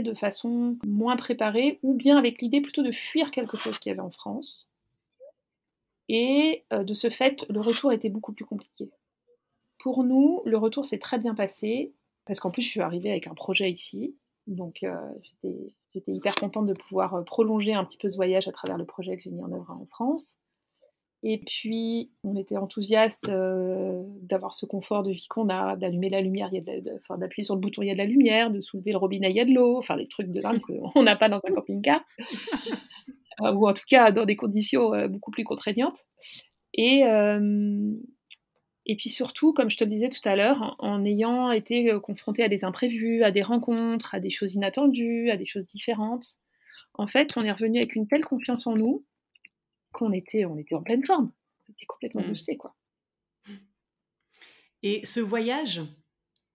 de 0.00 0.14
façon 0.14 0.78
moins 0.86 1.16
préparée, 1.16 1.78
ou 1.82 1.94
bien 1.94 2.16
avec 2.16 2.40
l'idée 2.40 2.60
plutôt 2.60 2.82
de 2.82 2.92
fuir 2.92 3.30
quelque 3.30 3.56
chose 3.56 3.78
qu'il 3.78 3.90
y 3.90 3.92
avait 3.92 4.00
en 4.00 4.10
France. 4.10 4.68
Et 6.08 6.64
euh, 6.72 6.84
de 6.84 6.94
ce 6.94 7.10
fait, 7.10 7.46
le 7.48 7.60
retour 7.60 7.92
était 7.92 8.08
beaucoup 8.08 8.32
plus 8.32 8.44
compliqué. 8.44 8.90
pour 9.78 10.04
nous, 10.04 10.42
le 10.44 10.56
retour 10.56 10.86
s'est 10.86 10.98
très 10.98 11.18
bien 11.18 11.34
passé, 11.34 11.92
parce 12.24 12.38
qu'en 12.38 12.50
plus, 12.50 12.62
je 12.62 12.68
suis 12.68 12.80
arrivée 12.80 13.10
avec 13.10 13.26
un 13.26 13.34
projet 13.34 13.70
ici. 13.70 14.14
Donc, 14.46 14.82
euh, 14.82 14.94
j'étais 15.92 16.12
hyper 16.12 16.34
contente 16.34 16.66
de 16.66 16.74
pouvoir 16.74 17.14
euh, 17.14 17.22
prolonger 17.22 17.74
un 17.74 17.84
petit 17.84 17.98
peu 17.98 18.08
ce 18.08 18.16
voyage 18.16 18.48
à 18.48 18.52
travers 18.52 18.76
le 18.76 18.84
projet 18.84 19.16
que 19.16 19.22
j'ai 19.22 19.30
mis 19.30 19.42
en 19.42 19.52
œuvre 19.52 19.70
en 19.70 19.86
France. 19.86 20.36
Et 21.22 21.38
puis, 21.38 22.10
on 22.24 22.34
était 22.34 22.56
enthousiaste 22.56 23.28
euh, 23.28 24.02
d'avoir 24.22 24.54
ce 24.54 24.66
confort 24.66 25.04
de 25.04 25.12
vie 25.12 25.28
qu'on 25.28 25.48
a, 25.48 25.76
d'allumer 25.76 26.08
la 26.08 26.20
lumière, 26.20 26.50
d'appuyer 26.50 27.44
sur 27.44 27.54
le 27.54 27.60
bouton, 27.60 27.82
il 27.82 27.88
y 27.88 27.90
a 27.92 27.94
de 27.94 27.98
la 27.98 28.06
lumière, 28.06 28.50
de 28.50 28.60
soulever 28.60 28.90
le 28.90 28.98
robinet, 28.98 29.30
il 29.30 29.36
y 29.36 29.40
a 29.40 29.44
de 29.44 29.54
l'eau, 29.54 29.78
enfin 29.78 29.96
des 29.96 30.08
trucs 30.08 30.32
de 30.32 30.40
dingue 30.40 30.60
qu'on 30.94 31.02
n'a 31.04 31.14
pas 31.14 31.28
dans 31.28 31.38
un 31.46 31.54
camping-car, 31.54 32.00
ou 33.40 33.68
en 33.68 33.72
tout 33.72 33.84
cas 33.88 34.10
dans 34.10 34.24
des 34.24 34.34
conditions 34.34 34.90
beaucoup 35.06 35.30
plus 35.30 35.44
contraignantes. 35.44 36.00
Et, 36.74 37.04
et 38.86 38.96
puis 38.96 39.10
surtout, 39.10 39.52
comme 39.52 39.70
je 39.70 39.76
te 39.76 39.84
le 39.84 39.90
disais 39.90 40.08
tout 40.08 40.26
à 40.28 40.34
l'heure, 40.34 40.76
en 40.78 41.04
ayant 41.04 41.52
été 41.52 41.90
euh, 41.90 42.00
confronté 42.00 42.42
à 42.42 42.48
des 42.48 42.64
imprévus, 42.64 43.22
à 43.22 43.30
des 43.30 43.42
rencontres, 43.42 44.14
à 44.14 44.20
des 44.20 44.30
choses 44.30 44.54
inattendues, 44.54 45.30
à 45.30 45.36
des 45.36 45.46
choses 45.46 45.66
différentes, 45.66 46.40
en 46.94 47.06
fait, 47.06 47.36
on 47.36 47.42
est 47.42 47.52
revenu 47.52 47.78
avec 47.78 47.94
une 47.94 48.06
telle 48.06 48.24
confiance 48.24 48.66
en 48.66 48.76
nous 48.76 49.04
qu'on 49.92 50.12
était, 50.12 50.44
on 50.44 50.56
était 50.58 50.74
en 50.74 50.82
pleine 50.82 51.04
forme. 51.04 51.32
On 51.68 51.72
était 51.72 51.86
complètement 51.86 52.22
mmh. 52.22 52.28
boosté, 52.28 52.56
quoi. 52.56 52.74
Et 54.82 55.04
ce 55.04 55.20
voyage, 55.20 55.80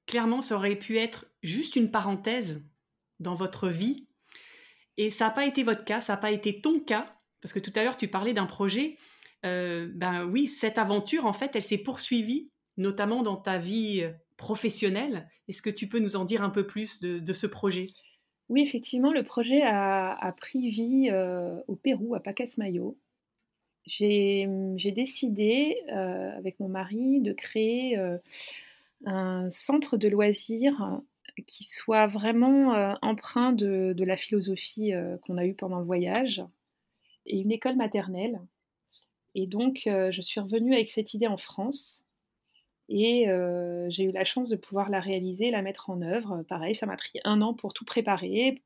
clairement, 0.05 0.41
ça 0.41 0.55
aurait 0.55 0.75
pu 0.75 0.97
être 0.97 1.27
juste 1.43 1.75
une 1.75 1.89
parenthèse 1.91 2.67
dans 3.19 3.35
votre 3.35 3.69
vie. 3.69 4.07
Et 4.97 5.11
ça 5.11 5.25
n'a 5.25 5.31
pas 5.31 5.45
été 5.45 5.63
votre 5.63 5.85
cas, 5.85 6.01
ça 6.01 6.13
n'a 6.13 6.17
pas 6.17 6.31
été 6.31 6.59
ton 6.59 6.79
cas, 6.79 7.15
parce 7.41 7.53
que 7.53 7.59
tout 7.59 7.71
à 7.75 7.83
l'heure, 7.83 7.97
tu 7.97 8.07
parlais 8.07 8.33
d'un 8.33 8.45
projet 8.45 8.97
euh, 9.47 9.87
ben 9.93 10.25
oui, 10.25 10.47
cette 10.47 10.77
aventure, 10.77 11.25
en 11.25 11.33
fait, 11.33 11.55
elle 11.55 11.63
s'est 11.63 11.77
poursuivie, 11.77 12.49
notamment 12.77 13.23
dans 13.23 13.37
ta 13.37 13.57
vie 13.57 14.01
euh, 14.03 14.11
professionnelle. 14.37 15.29
Est-ce 15.47 15.61
que 15.61 15.69
tu 15.69 15.87
peux 15.87 15.99
nous 15.99 16.15
en 16.15 16.25
dire 16.25 16.43
un 16.43 16.49
peu 16.49 16.67
plus 16.67 16.99
de, 17.01 17.33
ce 17.33 17.47
projet? 17.47 17.87
Oui, 18.49 18.61
effectivement, 18.61 19.11
le 19.11 19.23
projet 19.23 19.61
a, 19.63 20.35
pris 20.37 20.69
vie 20.69 21.09
euh, 21.11 21.59
au 21.67 21.75
Pérou, 21.75 22.15
à 22.15 22.19
Pacasmayo. 22.19 22.97
J'ai 23.85 24.45
décidé, 24.93 25.77
avec 25.87 26.59
mon 26.59 26.67
mari, 26.67 27.21
de 27.21 27.31
créer 27.31 27.97
un 29.05 29.49
centre 29.49 29.95
de 29.95 30.09
loisirs 30.09 31.01
qui 31.45 31.63
soit 31.63 32.07
vraiment 32.07 32.97
empreint 33.01 33.53
de, 33.53 33.93
de, 33.95 34.03
la 34.03 34.17
philosophie 34.17 34.91
qu'on 35.21 35.37
a 35.37 35.45
eue 35.45 35.53
pendant 35.53 35.79
le 35.79 35.85
voyage 35.85 36.43
et 37.25 37.39
une 37.39 37.53
école 37.53 37.77
maternelle 37.77 38.41
et 39.37 39.45
donc, 39.45 39.83
euh, 39.85 40.09
je 40.11 40.23
suis 40.23 40.39
revenue 40.39 40.73
avec 40.73 40.89
cette 40.89 41.13
idée 41.13 41.27
en 41.27 41.37
France. 41.37 42.03
Et 42.89 43.29
euh, 43.29 43.85
j'ai 43.89 44.05
eu 44.05 44.11
la 44.11 44.25
chance 44.25 44.49
de 44.49 44.55
pouvoir 44.55 44.89
la 44.89 44.99
réaliser, 44.99 45.51
la 45.51 45.61
mettre 45.61 45.91
en 45.91 46.01
œuvre. 46.01 46.43
Pareil, 46.49 46.73
ça 46.73 46.87
m'a 46.87 46.97
pris 46.97 47.19
un 47.23 47.41
an 47.41 47.53
pour 47.53 47.73
tout 47.75 47.85
préparer. 47.85 48.63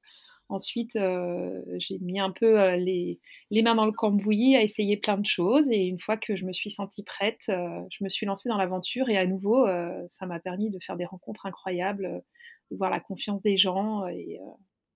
Ensuite, 0.47 0.95
euh, 0.95 1.61
j'ai 1.77 1.99
mis 1.99 2.21
un 2.21 2.31
peu 2.31 2.75
les, 2.75 3.19
les, 3.49 3.61
mains 3.63 3.75
dans 3.75 3.85
le 3.85 3.91
cambouis 3.91 4.55
à 4.55 4.63
essayer 4.63 4.95
plein 4.95 5.17
de 5.17 5.25
choses. 5.25 5.69
Et 5.71 5.87
une 5.87 5.99
fois 5.99 6.15
que 6.15 6.37
je 6.37 6.45
me 6.45 6.53
suis 6.53 6.69
sentie 6.69 7.03
prête, 7.03 7.43
je 7.47 8.03
me 8.03 8.07
suis 8.07 8.25
lancée 8.25 8.47
dans 8.47 8.57
l'aventure. 8.57 9.09
Et 9.09 9.17
à 9.17 9.25
nouveau, 9.25 9.67
ça 10.07 10.25
m'a 10.25 10.39
permis 10.39 10.69
de 10.69 10.79
faire 10.79 10.95
des 10.95 11.05
rencontres 11.05 11.47
incroyables, 11.47 12.23
de 12.71 12.77
voir 12.77 12.89
la 12.89 13.01
confiance 13.01 13.41
des 13.41 13.57
gens. 13.57 14.07
Et 14.07 14.39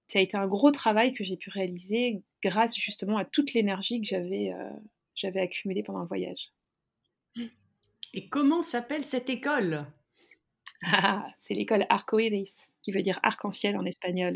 ça 0.07 0.19
a 0.19 0.21
été 0.21 0.37
un 0.37 0.47
gros 0.47 0.71
travail 0.71 1.11
que 1.11 1.25
j'ai 1.25 1.35
pu 1.35 1.49
réaliser 1.49 2.23
grâce 2.41 2.77
justement 2.77 3.17
à 3.17 3.25
toute 3.25 3.53
l'énergie 3.53 3.99
que 3.99 4.07
j'avais 4.07 4.53
j'avais 5.15 5.41
accumulé 5.41 5.83
pendant 5.83 6.01
le 6.01 6.07
voyage. 6.07 6.51
Et 8.13 8.29
comment 8.29 8.61
s'appelle 8.61 9.03
cette 9.03 9.29
école? 9.29 9.85
Ah, 10.83 11.27
C'est 11.41 11.53
l'école 11.53 11.85
Arcoiris, 11.89 12.53
qui 12.81 12.91
veut 12.91 13.01
dire 13.01 13.19
arc-en-ciel 13.23 13.77
en 13.77 13.85
espagnol. 13.85 14.35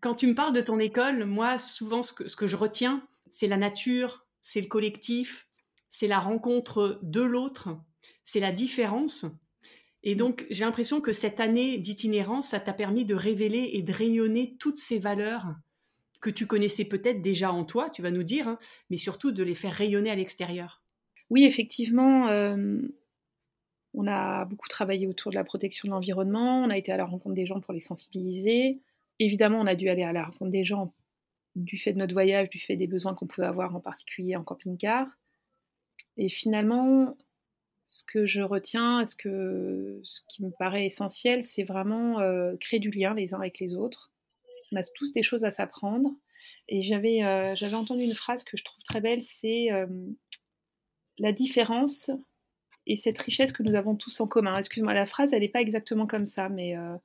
Quand 0.00 0.14
tu 0.14 0.26
me 0.26 0.34
parles 0.34 0.52
de 0.52 0.60
ton 0.60 0.78
école, 0.78 1.24
moi, 1.24 1.58
souvent, 1.58 2.02
ce 2.02 2.12
que, 2.12 2.28
ce 2.28 2.36
que 2.36 2.46
je 2.46 2.56
retiens, 2.56 3.06
c'est 3.30 3.46
la 3.46 3.56
nature, 3.56 4.26
c'est 4.40 4.60
le 4.60 4.66
collectif, 4.66 5.48
c'est 5.88 6.08
la 6.08 6.20
rencontre 6.20 6.98
de 7.02 7.20
l'autre, 7.20 7.70
c'est 8.24 8.40
la 8.40 8.52
différence. 8.52 9.26
Et 10.02 10.14
donc, 10.14 10.46
j'ai 10.50 10.64
l'impression 10.64 11.00
que 11.00 11.12
cette 11.12 11.40
année 11.40 11.78
d'itinérance, 11.78 12.48
ça 12.48 12.60
t'a 12.60 12.72
permis 12.72 13.04
de 13.04 13.14
révéler 13.14 13.70
et 13.74 13.82
de 13.82 13.92
rayonner 13.92 14.56
toutes 14.58 14.78
ces 14.78 14.98
valeurs 14.98 15.54
que 16.22 16.30
tu 16.30 16.46
connaissais 16.46 16.86
peut-être 16.86 17.20
déjà 17.20 17.52
en 17.52 17.64
toi, 17.64 17.90
tu 17.90 18.00
vas 18.00 18.10
nous 18.10 18.22
dire, 18.22 18.48
hein, 18.48 18.58
mais 18.88 18.96
surtout 18.96 19.32
de 19.32 19.42
les 19.42 19.54
faire 19.54 19.74
rayonner 19.74 20.10
à 20.10 20.14
l'extérieur. 20.14 20.82
Oui, 21.28 21.44
effectivement, 21.44 22.28
euh, 22.28 22.80
on 23.92 24.06
a 24.06 24.44
beaucoup 24.46 24.68
travaillé 24.68 25.06
autour 25.06 25.32
de 25.32 25.36
la 25.36 25.44
protection 25.44 25.88
de 25.88 25.92
l'environnement, 25.92 26.62
on 26.62 26.70
a 26.70 26.78
été 26.78 26.92
à 26.92 26.96
la 26.96 27.04
rencontre 27.04 27.34
des 27.34 27.44
gens 27.44 27.60
pour 27.60 27.74
les 27.74 27.80
sensibiliser. 27.80 28.80
Évidemment, 29.18 29.60
on 29.60 29.66
a 29.66 29.74
dû 29.74 29.88
aller 29.88 30.04
à 30.04 30.12
la 30.12 30.24
rencontre 30.24 30.52
des 30.52 30.64
gens 30.64 30.94
du 31.56 31.76
fait 31.76 31.92
de 31.92 31.98
notre 31.98 32.14
voyage, 32.14 32.48
du 32.48 32.60
fait 32.60 32.76
des 32.76 32.86
besoins 32.86 33.14
qu'on 33.14 33.26
pouvait 33.26 33.46
avoir 33.46 33.74
en 33.74 33.80
particulier 33.80 34.36
en 34.36 34.44
camping-car. 34.44 35.06
Et 36.16 36.28
finalement, 36.28 37.16
ce 37.86 38.04
que 38.04 38.26
je 38.26 38.42
retiens, 38.42 39.04
ce, 39.04 39.16
que, 39.16 40.00
ce 40.04 40.20
qui 40.28 40.44
me 40.44 40.50
paraît 40.50 40.86
essentiel, 40.86 41.42
c'est 41.42 41.64
vraiment 41.64 42.20
euh, 42.20 42.54
créer 42.58 42.80
du 42.80 42.90
lien 42.90 43.12
les 43.12 43.34
uns 43.34 43.40
avec 43.40 43.58
les 43.58 43.74
autres, 43.74 44.12
on 44.72 44.76
a 44.76 44.82
tous 44.94 45.12
des 45.12 45.22
choses 45.22 45.44
à 45.44 45.50
s'apprendre. 45.50 46.10
Et 46.68 46.82
j'avais 46.82 47.22
euh, 47.24 47.54
j'avais 47.54 47.74
entendu 47.74 48.04
une 48.04 48.14
phrase 48.14 48.44
que 48.44 48.56
je 48.56 48.64
trouve 48.64 48.82
très 48.84 49.00
belle, 49.00 49.22
c'est 49.22 49.72
euh, 49.72 49.86
la 51.18 51.32
différence 51.32 52.10
et 52.86 52.96
cette 52.96 53.18
richesse 53.18 53.52
que 53.52 53.62
nous 53.62 53.74
avons 53.74 53.94
tous 53.94 54.20
en 54.20 54.26
commun. 54.26 54.58
Excuse-moi, 54.58 54.94
la 54.94 55.06
phrase, 55.06 55.32
elle 55.32 55.42
n'est 55.42 55.48
pas 55.48 55.60
exactement 55.60 56.06
comme 56.06 56.26
ça, 56.26 56.48
mais, 56.48 56.76
euh, 56.76 56.96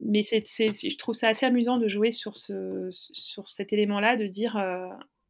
mais 0.00 0.22
c'est, 0.22 0.44
je 0.46 0.96
trouve 0.96 1.14
ça 1.14 1.28
assez 1.28 1.46
amusant 1.46 1.78
de 1.78 1.88
jouer 1.88 2.10
sur, 2.10 2.34
ce, 2.34 2.88
sur 2.90 3.48
cet 3.48 3.72
élément-là, 3.72 4.16
de 4.16 4.26
dire 4.26 4.56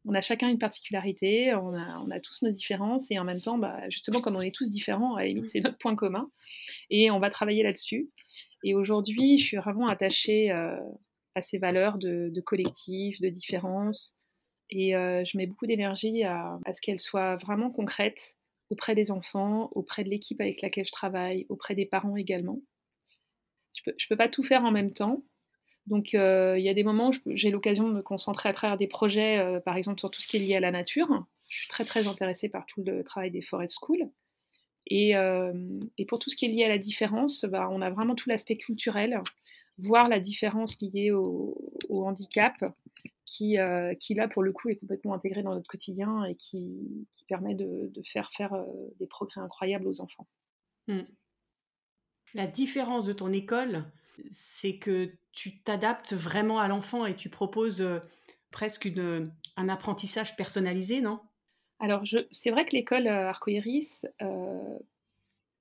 on 0.07 0.13
a 0.13 0.21
chacun 0.21 0.49
une 0.49 0.57
particularité, 0.57 1.53
on 1.53 1.73
a, 1.73 1.99
on 1.99 2.09
a, 2.09 2.19
tous 2.19 2.41
nos 2.41 2.51
différences, 2.51 3.11
et 3.11 3.19
en 3.19 3.23
même 3.23 3.41
temps, 3.41 3.57
bah, 3.57 3.87
justement, 3.89 4.19
comme 4.19 4.35
on 4.35 4.41
est 4.41 4.53
tous 4.53 4.69
différents, 4.69 5.15
à 5.15 5.21
la 5.21 5.27
limite, 5.27 5.47
c'est 5.47 5.61
notre 5.61 5.77
point 5.77 5.95
commun, 5.95 6.29
et 6.89 7.11
on 7.11 7.19
va 7.19 7.29
travailler 7.29 7.61
là-dessus. 7.61 8.09
Et 8.63 8.73
aujourd'hui, 8.73 9.37
je 9.37 9.45
suis 9.45 9.57
vraiment 9.57 9.87
attachée 9.87 10.51
à 11.35 11.41
ces 11.41 11.57
valeurs 11.57 11.97
de, 11.97 12.41
collectif, 12.41 13.21
de 13.21 13.29
différence. 13.29 14.15
Et 14.69 14.95
euh, 14.95 15.23
je 15.25 15.37
mets 15.37 15.45
beaucoup 15.45 15.67
d'énergie 15.67 16.23
à, 16.23 16.57
ce 16.73 16.81
qu'elles 16.81 16.99
soient 16.99 17.35
vraiment 17.35 17.69
concrètes 17.69 18.33
auprès 18.71 18.95
des 18.95 19.11
enfants, 19.11 19.69
auprès 19.73 20.03
de 20.03 20.09
l'équipe 20.09 20.41
avec 20.41 20.61
laquelle 20.61 20.87
je 20.87 20.91
travaille, 20.91 21.45
auprès 21.49 21.75
des 21.75 21.85
parents 21.85 22.15
également. 22.15 22.61
Je 23.73 23.91
ne 23.91 23.95
peux, 24.09 24.15
pas 24.15 24.29
tout 24.29 24.41
faire 24.41 24.63
en 24.63 24.71
même 24.71 24.91
temps. 24.91 25.23
Donc 25.85 26.15
euh, 26.15 26.55
il 26.57 26.63
y 26.63 26.69
a 26.69 26.73
des 26.73 26.83
moments 26.83 27.11
où 27.11 27.31
j'ai 27.35 27.51
l'occasion 27.51 27.87
de 27.87 27.93
me 27.93 28.01
concentrer 28.01 28.49
à 28.49 28.53
travers 28.53 28.77
des 28.77 28.87
projets, 28.87 29.37
euh, 29.37 29.59
par 29.59 29.77
exemple 29.77 29.99
sur 29.99 30.09
tout 30.09 30.21
ce 30.21 30.27
qui 30.27 30.37
est 30.37 30.39
lié 30.39 30.55
à 30.55 30.59
la 30.59 30.71
nature. 30.71 31.25
Je 31.47 31.59
suis 31.59 31.67
très 31.67 31.85
très 31.85 32.07
intéressée 32.07 32.49
par 32.49 32.65
tout 32.65 32.83
le 32.83 33.03
travail 33.03 33.29
des 33.29 33.43
Forest 33.43 33.77
Schools. 33.79 34.09
Et, 34.87 35.13
et 35.97 36.05
pour 36.05 36.19
tout 36.19 36.29
ce 36.29 36.35
qui 36.35 36.45
est 36.45 36.49
lié 36.49 36.63
à 36.63 36.69
la 36.69 36.77
différence, 36.77 37.43
bah, 37.45 37.69
on 37.71 37.81
a 37.81 37.89
vraiment 37.89 38.13
tout 38.13 38.29
l'aspect 38.29 38.55
culturel 38.55 39.19
voir 39.77 40.07
la 40.07 40.19
différence 40.19 40.79
liée 40.81 41.11
au, 41.11 41.55
handicap 41.89 42.53
qui, 43.25 43.57
euh, 43.57 43.93
qui, 43.95 44.13
là, 44.13 44.27
pour 44.27 44.43
le 44.43 44.51
coup, 44.51 44.69
est 44.69 44.75
complètement 44.75 45.13
intégré 45.13 45.43
dans 45.43 45.53
notre 45.53 45.67
quotidien 45.67 46.23
et 46.25 46.35
qui, 46.35 47.07
permet 47.27 47.55
de, 47.55 47.91
faire 48.05 48.31
faire 48.31 48.53
euh, 48.53 48.65
des 48.99 49.07
progrès 49.07 49.41
incroyables 49.41 49.87
aux 49.87 49.99
enfants. 49.99 50.27
Hmm. 50.87 51.01
La 52.35 52.45
différence 52.45 53.05
de 53.05 53.13
ton 53.13 53.31
école, 53.31 53.85
c'est 54.29 54.77
que 54.77 55.11
tu 55.31 55.59
t'adaptes 55.61 56.13
vraiment 56.13 56.59
à 56.59 56.67
l'enfant 56.67 57.05
et 57.05 57.15
tu 57.15 57.29
proposes 57.29 57.81
euh, 57.81 57.99
presque 58.51 58.85
une, 58.85 59.33
un 59.57 59.69
apprentissage 59.69 60.35
personnalisé, 60.35 61.01
non? 61.01 61.19
Alors, 61.79 62.03
c'est 62.31 62.51
vrai 62.51 62.65
que 62.65 62.71
l'école 62.71 63.07
Arcoiris 63.07 64.05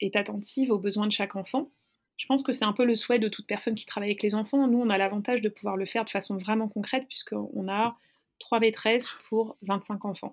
est 0.01 0.15
attentive 0.15 0.71
aux 0.71 0.79
besoins 0.79 1.09
de 1.09 1.13
chaque 1.13 1.35
enfant. 1.35 1.73
Je 2.17 2.27
pense 2.27 2.43
que 2.43 2.53
c'est 2.53 2.65
un 2.65 2.73
peu 2.73 2.85
le 2.85 2.95
souhait 2.95 3.19
de 3.19 3.29
toute 3.29 3.47
personne 3.47 3.75
qui 3.75 3.87
travaille 3.87 4.11
avec 4.11 4.23
les 4.23 4.35
enfants. 4.35 4.67
Nous, 4.69 4.79
on 4.79 4.91
a 4.91 4.99
l'avantage 4.99 5.43
de 5.43 5.49
pouvoir 5.49 5.77
le 5.77 5.87
faire 5.87 6.05
de 6.05 6.11
façon 6.11 6.37
vraiment 6.37 6.69
concrète 6.69 7.07
puisqu'on 7.09 7.69
a 7.69 7.97
trois 8.39 8.61
maîtresses 8.61 9.11
pour 9.29 9.57
25 9.63 10.05
enfants. 10.05 10.31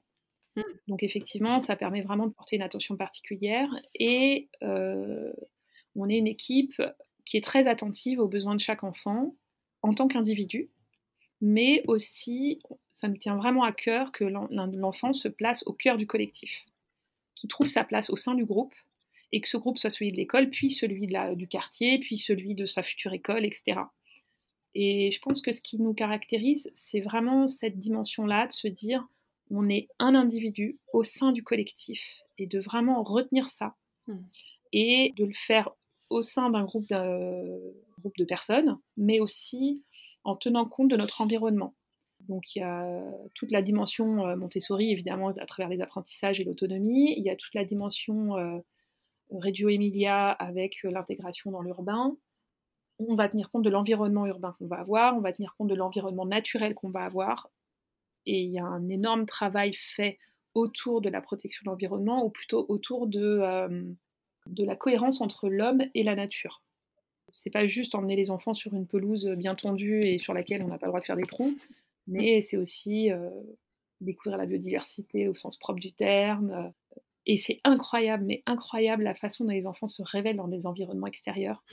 Mm. 0.56 0.62
Donc 0.88 1.04
effectivement, 1.04 1.60
ça 1.60 1.76
permet 1.76 2.02
vraiment 2.02 2.28
de 2.28 2.34
porter 2.34 2.56
une 2.56 2.62
attention 2.62 2.96
particulière 2.96 3.70
et 3.96 4.50
euh, 4.64 5.32
on 5.96 6.10
est 6.10 6.18
une 6.18 6.28
équipe 6.28 6.82
qui 7.26 7.38
est 7.38 7.44
très 7.44 7.68
attentive 7.68 8.20
aux 8.20 8.28
besoins 8.28 8.56
de 8.56 8.60
chaque 8.60 8.84
enfant 8.84 9.36
en 9.82 9.94
tant 9.94 10.08
qu'individu, 10.08 10.70
mais 11.40 11.84
aussi, 11.88 12.60
ça 12.94 13.08
nous 13.08 13.18
tient 13.18 13.36
vraiment 13.36 13.64
à 13.64 13.72
cœur 13.72 14.12
que 14.12 14.24
l'enfant 14.24 15.12
se 15.14 15.28
place 15.28 15.64
au 15.66 15.74
cœur 15.74 15.98
du 15.98 16.06
collectif, 16.06 16.68
qui 17.36 17.48
trouve 17.48 17.68
sa 17.68 17.84
place 17.84 18.10
au 18.10 18.18
sein 18.18 18.36
du 18.36 18.46
groupe 18.46 18.74
et 19.32 19.42
que 19.42 19.48
ce 19.48 19.58
groupe 19.58 19.78
soit 19.78 19.90
celui 19.90 20.12
de 20.12 20.18
l'école, 20.18 20.50
puis 20.50 20.72
celui 20.72 21.08
de 21.08 21.14
la, 21.14 21.36
du 21.36 21.48
quartier, 21.48 22.00
puis 22.00 22.18
celui 22.18 22.56
de 22.56 22.66
sa 22.66 22.84
future 22.84 23.14
école, 23.14 23.46
etc. 23.46 23.82
Et 24.74 25.12
je 25.12 25.20
pense 25.20 25.42
que 25.42 25.52
ce 25.52 25.62
qui 25.62 25.78
nous 25.80 25.94
caractérise, 25.94 26.72
c'est 26.76 27.02
vraiment 27.02 27.48
cette 27.48 27.78
dimension-là 27.78 28.48
de 28.48 28.52
se 28.52 28.68
dire 28.68 29.08
on 29.50 29.68
est 29.68 29.90
un 30.00 30.16
individu 30.16 30.80
au 30.94 31.04
sein 31.04 31.34
du 31.34 31.44
collectif 31.44 32.22
et 32.38 32.48
de 32.48 32.60
vraiment 32.60 33.04
retenir 33.04 33.48
ça. 33.48 33.76
Hmm. 34.08 34.24
et 34.74 35.14
de 35.16 35.26
le 35.26 35.34
faire 35.34 35.70
au 36.10 36.24
sein 36.24 36.50
d'un 36.50 36.64
groupe 36.64 36.88
de, 36.90 37.76
groupe 38.00 38.18
de 38.18 38.26
personnes, 38.26 38.80
mais 38.98 39.20
aussi 39.20 39.84
en 40.24 40.36
tenant 40.36 40.66
compte 40.66 40.90
de 40.90 40.98
notre 40.98 41.22
environnement. 41.22 41.76
Donc 42.28 42.56
il 42.56 42.60
y 42.60 42.64
a 42.64 43.04
toute 43.36 43.52
la 43.52 43.62
dimension 43.62 44.26
euh, 44.28 44.36
Montessori, 44.36 44.92
évidemment, 44.92 45.30
à 45.30 45.46
travers 45.46 45.70
les 45.70 45.82
apprentissages 45.82 46.40
et 46.40 46.44
l'autonomie. 46.44 47.14
Il 47.16 47.24
y 47.24 47.30
a 47.30 47.36
toute 47.36 47.54
la 47.54 47.64
dimension 47.64 48.38
euh, 48.38 48.60
Reggio 49.32 49.70
Emilia 49.70 50.30
avec 50.32 50.84
l'intégration 50.84 51.52
dans 51.52 51.62
l'urbain. 51.62 52.16
On 53.00 53.16
va 53.16 53.30
tenir 53.30 53.50
compte 53.50 53.64
de 53.64 53.70
l'environnement 53.70 54.28
urbain 54.28 54.52
qu'on 54.58 54.68
va 54.68 54.78
avoir, 54.78 55.18
on 55.18 55.22
va 55.22 55.34
tenir 55.34 55.56
compte 55.58 55.70
de 55.70 55.76
l'environnement 55.76 56.26
naturel 56.26 56.76
qu'on 56.76 56.92
va 56.92 57.04
avoir. 57.04 57.50
Et 58.26 58.42
il 58.42 58.52
y 58.52 58.60
a 58.60 58.66
un 58.66 58.90
énorme 58.90 59.26
travail 59.26 59.74
fait 59.74 60.20
autour 60.54 61.02
de 61.02 61.10
la 61.10 61.22
protection 61.22 61.64
de 61.66 61.70
l'environnement, 61.72 62.26
ou 62.26 62.30
plutôt 62.30 62.66
autour 62.70 63.08
de, 63.08 63.40
euh, 63.42 63.84
de 64.48 64.64
la 64.64 64.76
cohérence 64.76 65.22
entre 65.22 65.50
l'homme 65.50 65.82
et 65.94 66.04
la 66.04 66.16
nature. 66.16 66.62
C'est 67.32 67.50
pas 67.50 67.66
juste 67.66 67.96
emmener 67.96 68.18
les 68.18 68.30
enfants 68.30 68.54
sur 68.54 68.74
une 68.74 68.86
pelouse 68.86 69.28
bien 69.38 69.56
tondue 69.56 70.02
et 70.02 70.20
sur 70.20 70.34
laquelle 70.34 70.62
on 70.64 70.68
n'a 70.68 70.78
pas 70.78 70.88
le 70.88 70.92
droit 70.92 71.00
de 71.00 71.06
faire 71.06 71.16
des 71.16 71.24
trous, 71.24 71.56
mais 72.08 72.42
c'est 72.42 72.58
aussi 72.58 73.12
euh, 73.12 73.30
découvrir 74.02 74.38
la 74.38 74.46
biodiversité 74.46 75.30
au 75.30 75.36
sens 75.36 75.58
propre 75.58 75.80
du 75.80 75.94
terme. 75.94 76.74
Et 77.25 77.38
c'est 77.38 77.62
incroyable, 77.63 78.25
mais 78.25 78.44
incroyable 78.46 79.04
la 79.04 79.13
façon 79.13 79.46
dont 79.46 79.51
les 79.51 79.68
enfants 79.68 79.88
se 79.88 80.01
révèlent 80.04 80.38
dans 80.38 80.48
des 80.48 80.66
environnements 80.66 81.08
extérieurs. 81.08 81.63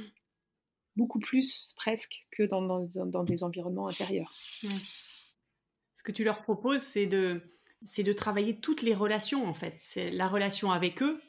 Beaucoup 0.96 1.20
plus 1.20 1.72
presque 1.76 2.26
que 2.30 2.42
dans, 2.42 2.62
dans, 2.62 3.24
des 3.24 3.44
environnements 3.44 3.88
intérieurs. 3.88 4.32
Ce 4.40 6.02
que 6.02 6.12
tu 6.12 6.24
leur 6.24 6.42
proposes, 6.42 6.82
c'est 6.82 7.06
de, 7.06 7.40
c'est 7.82 8.02
de 8.02 8.12
travailler 8.12 8.58
toutes 8.60 8.82
les 8.82 8.94
relations 8.94 9.46
en 9.46 9.54
fait. 9.54 9.74
C'est 9.76 10.10
la 10.10 10.28
relation 10.28 10.70
avec 10.70 11.02
eux, 11.02 11.20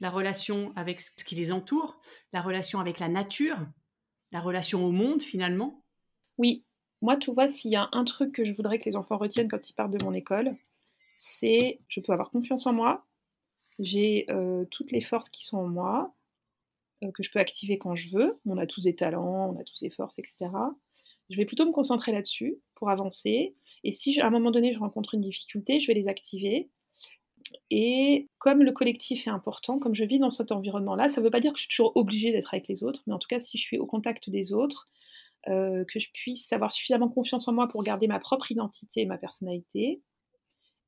la 0.00 0.10
relation 0.10 0.72
avec 0.76 1.00
ce 1.00 1.24
qui 1.24 1.34
les 1.34 1.52
entoure, 1.52 2.00
la 2.32 2.40
relation 2.40 2.80
avec 2.80 2.98
la 2.98 3.08
nature, 3.08 3.58
la 4.32 4.40
relation 4.40 4.84
au 4.84 4.90
monde 4.90 5.22
finalement. 5.22 5.82
Oui, 6.36 6.64
moi, 7.00 7.16
tu 7.16 7.32
vois, 7.32 7.48
s'il 7.48 7.70
y 7.70 7.76
a 7.76 7.88
un 7.92 8.04
truc 8.04 8.32
que 8.32 8.44
je 8.44 8.52
voudrais 8.52 8.78
que 8.78 8.86
les 8.86 8.96
enfants 8.96 9.18
retiennent 9.18 9.48
quand 9.48 9.68
ils 9.68 9.72
partent 9.72 9.92
de 9.92 10.04
mon 10.04 10.12
école, 10.12 10.56
c'est 11.16 11.80
je 11.88 12.00
peux 12.00 12.12
avoir 12.12 12.30
confiance 12.30 12.66
en 12.66 12.72
moi, 12.72 13.06
j'ai 13.78 14.26
euh, 14.30 14.64
toutes 14.70 14.90
les 14.90 15.00
forces 15.00 15.28
qui 15.30 15.44
sont 15.44 15.58
en 15.58 15.68
moi, 15.68 16.14
euh, 17.04 17.10
que 17.12 17.22
je 17.22 17.30
peux 17.30 17.38
activer 17.38 17.78
quand 17.78 17.94
je 17.94 18.10
veux. 18.10 18.38
On 18.46 18.58
a 18.58 18.66
tous 18.66 18.82
des 18.82 18.94
talents, 18.94 19.54
on 19.54 19.60
a 19.60 19.64
tous 19.64 19.80
des 19.80 19.90
forces, 19.90 20.18
etc. 20.18 20.50
Je 21.30 21.36
vais 21.36 21.44
plutôt 21.44 21.66
me 21.66 21.72
concentrer 21.72 22.12
là-dessus 22.12 22.58
pour 22.74 22.90
avancer. 22.90 23.54
Et 23.84 23.92
si 23.92 24.20
à 24.20 24.26
un 24.26 24.30
moment 24.30 24.50
donné 24.50 24.72
je 24.72 24.78
rencontre 24.78 25.14
une 25.14 25.20
difficulté, 25.20 25.80
je 25.80 25.86
vais 25.86 25.94
les 25.94 26.08
activer. 26.08 26.68
Et 27.70 28.28
comme 28.38 28.62
le 28.62 28.72
collectif 28.72 29.26
est 29.26 29.30
important, 29.30 29.78
comme 29.78 29.94
je 29.94 30.04
vis 30.04 30.18
dans 30.18 30.30
cet 30.30 30.52
environnement-là, 30.52 31.08
ça 31.08 31.20
ne 31.20 31.24
veut 31.24 31.30
pas 31.30 31.40
dire 31.40 31.52
que 31.52 31.58
je 31.58 31.64
suis 31.64 31.74
toujours 31.74 31.96
obligée 31.96 32.32
d'être 32.32 32.52
avec 32.52 32.68
les 32.68 32.82
autres, 32.82 33.02
mais 33.06 33.14
en 33.14 33.18
tout 33.18 33.28
cas, 33.28 33.40
si 33.40 33.56
je 33.56 33.62
suis 33.62 33.78
au 33.78 33.86
contact 33.86 34.28
des 34.28 34.52
autres, 34.52 34.88
euh, 35.48 35.84
que 35.84 36.00
je 36.00 36.10
puisse 36.12 36.52
avoir 36.52 36.72
suffisamment 36.72 37.08
confiance 37.08 37.48
en 37.48 37.52
moi 37.52 37.68
pour 37.68 37.82
garder 37.82 38.06
ma 38.06 38.18
propre 38.18 38.50
identité 38.50 39.02
et 39.02 39.06
ma 39.06 39.18
personnalité. 39.18 40.02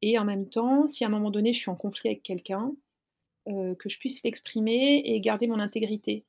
Et 0.02 0.18
en 0.18 0.24
même 0.24 0.48
temps, 0.48 0.86
si 0.86 1.04
à 1.04 1.08
un 1.08 1.10
moment 1.10 1.30
donné 1.30 1.52
je 1.52 1.60
suis 1.60 1.70
en 1.70 1.74
conflit 1.74 2.08
avec 2.08 2.22
quelqu'un, 2.22 2.72
euh, 3.48 3.74
que 3.74 3.88
je 3.88 3.98
puisse 3.98 4.22
l'exprimer 4.22 5.02
et 5.04 5.20
garder 5.20 5.46
mon 5.46 5.58
intégrité. 5.58 6.26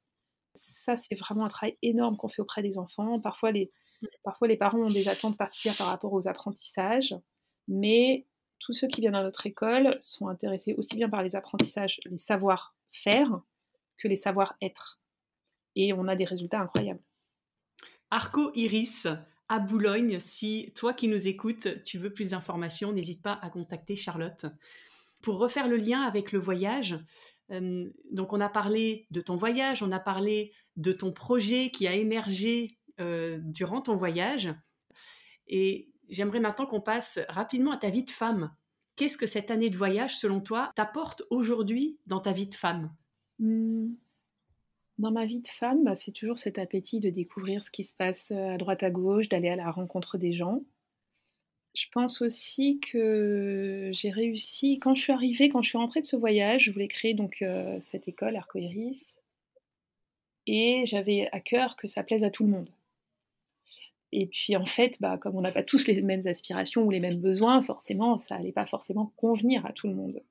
Ça, 0.56 0.96
c'est 0.96 1.16
vraiment 1.16 1.46
un 1.46 1.50
travail 1.50 1.78
énorme 1.82 2.18
qu'on 2.18 2.30
fait 2.30 2.42
auprès 2.42 2.62
des 2.62 2.78
enfants. 2.78 3.20
Parfois 3.20 3.52
les, 3.52 3.72
parfois, 4.24 4.48
les 4.48 4.58
parents 4.58 4.80
ont 4.80 4.90
des 4.90 5.08
attentes 5.08 5.38
particulières 5.38 5.78
par 5.78 5.88
rapport 5.88 6.14
aux 6.14 6.28
apprentissages, 6.28 7.16
mais 7.68 8.28
tous 8.60 8.74
ceux 8.74 8.88
qui 8.88 9.02
viennent 9.02 9.16
à 9.16 9.24
notre 9.24 9.46
école 9.46 9.98
sont 10.02 10.28
intéressés 10.28 10.74
aussi 10.74 10.96
bien 10.96 11.10
par 11.10 11.24
les 11.24 11.36
apprentissages, 11.36 12.00
les 12.06 12.18
savoir-faire, 12.18 13.42
que 13.98 14.08
les 14.08 14.16
savoir-être. 14.16 15.00
Et 15.76 15.94
on 15.94 16.08
a 16.08 16.16
des 16.16 16.26
résultats 16.26 16.62
incroyables. 16.62 17.02
Arco 18.10 18.52
Iris 18.56 19.08
à 19.52 19.60
Boulogne. 19.60 20.22
Si 20.22 20.72
toi 20.76 20.94
qui 20.94 21.10
nous 21.10 21.28
écoutes, 21.28 21.84
tu 21.84 21.98
veux 21.98 22.14
plus 22.14 22.30
d'informations, 22.30 22.94
n'hésite 22.94 23.22
pas 23.22 23.38
à 23.42 23.50
contacter 23.50 23.98
Charlotte. 23.98 24.46
Pour 25.22 25.40
refaire 25.40 25.68
le 25.68 25.76
lien 25.76 26.04
avec 26.04 26.32
le 26.32 26.40
voyage, 26.40 26.98
euh, 27.52 27.90
donc 28.12 28.32
on 28.32 28.40
a 28.40 28.48
parlé 28.48 29.08
de 29.12 29.20
ton 29.20 29.36
voyage, 29.36 29.84
on 29.84 29.92
a 29.92 30.00
parlé 30.00 30.54
de 30.78 30.94
ton 30.94 31.12
projet 31.12 31.70
qui 31.70 31.86
a 31.86 31.94
émergé 31.94 32.78
euh, 33.02 33.40
durant 33.44 33.82
ton 33.82 33.98
voyage. 33.98 34.56
Et 35.48 35.90
j'aimerais 36.08 36.40
maintenant 36.40 36.66
qu'on 36.66 36.80
passe 36.80 37.20
rapidement 37.28 37.74
à 37.74 37.78
ta 37.78 37.90
vie 37.90 38.06
de 38.06 38.10
femme. 38.10 38.56
Qu'est-ce 38.96 39.18
que 39.18 39.28
cette 39.28 39.52
année 39.52 39.70
de 39.70 39.78
voyage, 39.78 40.18
selon 40.18 40.40
toi, 40.40 40.72
t'apporte 40.76 41.24
aujourd'hui 41.30 42.00
dans 42.08 42.22
ta 42.22 42.32
vie 42.32 42.48
de 42.48 42.56
femme? 42.56 42.96
Mmh. 43.40 43.96
Dans 45.02 45.10
ma 45.10 45.26
vie 45.26 45.40
de 45.40 45.48
femme, 45.48 45.84
bah, 45.84 45.96
c'est 45.96 46.12
toujours 46.12 46.38
cet 46.38 46.60
appétit 46.60 47.00
de 47.00 47.10
découvrir 47.10 47.66
ce 47.66 47.72
qui 47.72 47.84
se 47.84 47.96
passe 47.96 48.30
euh, 48.30 48.54
à 48.54 48.58
droite 48.60 48.84
à 48.84 48.92
gauche, 48.92 49.28
d'aller 49.28 49.50
à 49.50 49.56
la 49.56 49.72
rencontre 49.72 50.20
des 50.20 50.32
gens. 50.32 50.62
Je 51.74 51.88
pense 51.92 52.22
aussi 52.22 52.80
que 52.80 53.90
j'ai 53.94 54.12
réussi, 54.12 54.78
quand 54.78 54.94
je 54.94 55.02
suis 55.02 55.12
arrivée, 55.12 55.50
quand 55.50 55.64
je 55.64 55.70
suis 55.70 55.78
rentrée 55.80 56.02
de 56.02 56.06
ce 56.06 56.16
voyage, 56.16 56.66
je 56.66 56.72
voulais 56.72 56.88
créer 56.88 57.16
donc 57.16 57.42
euh, 57.42 57.80
cette 57.82 58.08
école 58.08 58.36
Arcoiris 58.36 59.16
et 60.46 60.84
j'avais 60.86 61.30
à 61.32 61.40
cœur 61.40 61.78
que 61.78 61.88
ça 61.88 62.04
plaise 62.04 62.24
à 62.24 62.30
tout 62.30 62.44
le 62.44 62.52
monde. 62.52 62.70
Et 64.12 64.28
puis 64.28 64.56
en 64.56 64.68
fait, 64.68 64.98
bah, 65.00 65.18
comme 65.18 65.36
on 65.36 65.42
n'a 65.42 65.52
pas 65.52 65.64
tous 65.64 65.88
les 65.88 66.00
mêmes 66.04 66.28
aspirations 66.28 66.84
ou 66.84 66.92
les 66.92 67.00
mêmes 67.00 67.20
besoins, 67.20 67.64
forcément, 67.64 68.18
ça 68.18 68.38
n'allait 68.38 68.52
pas 68.52 68.68
forcément 68.68 69.12
convenir 69.18 69.66
à 69.66 69.74
tout 69.74 69.88
le 69.88 69.96
monde. 69.96 70.22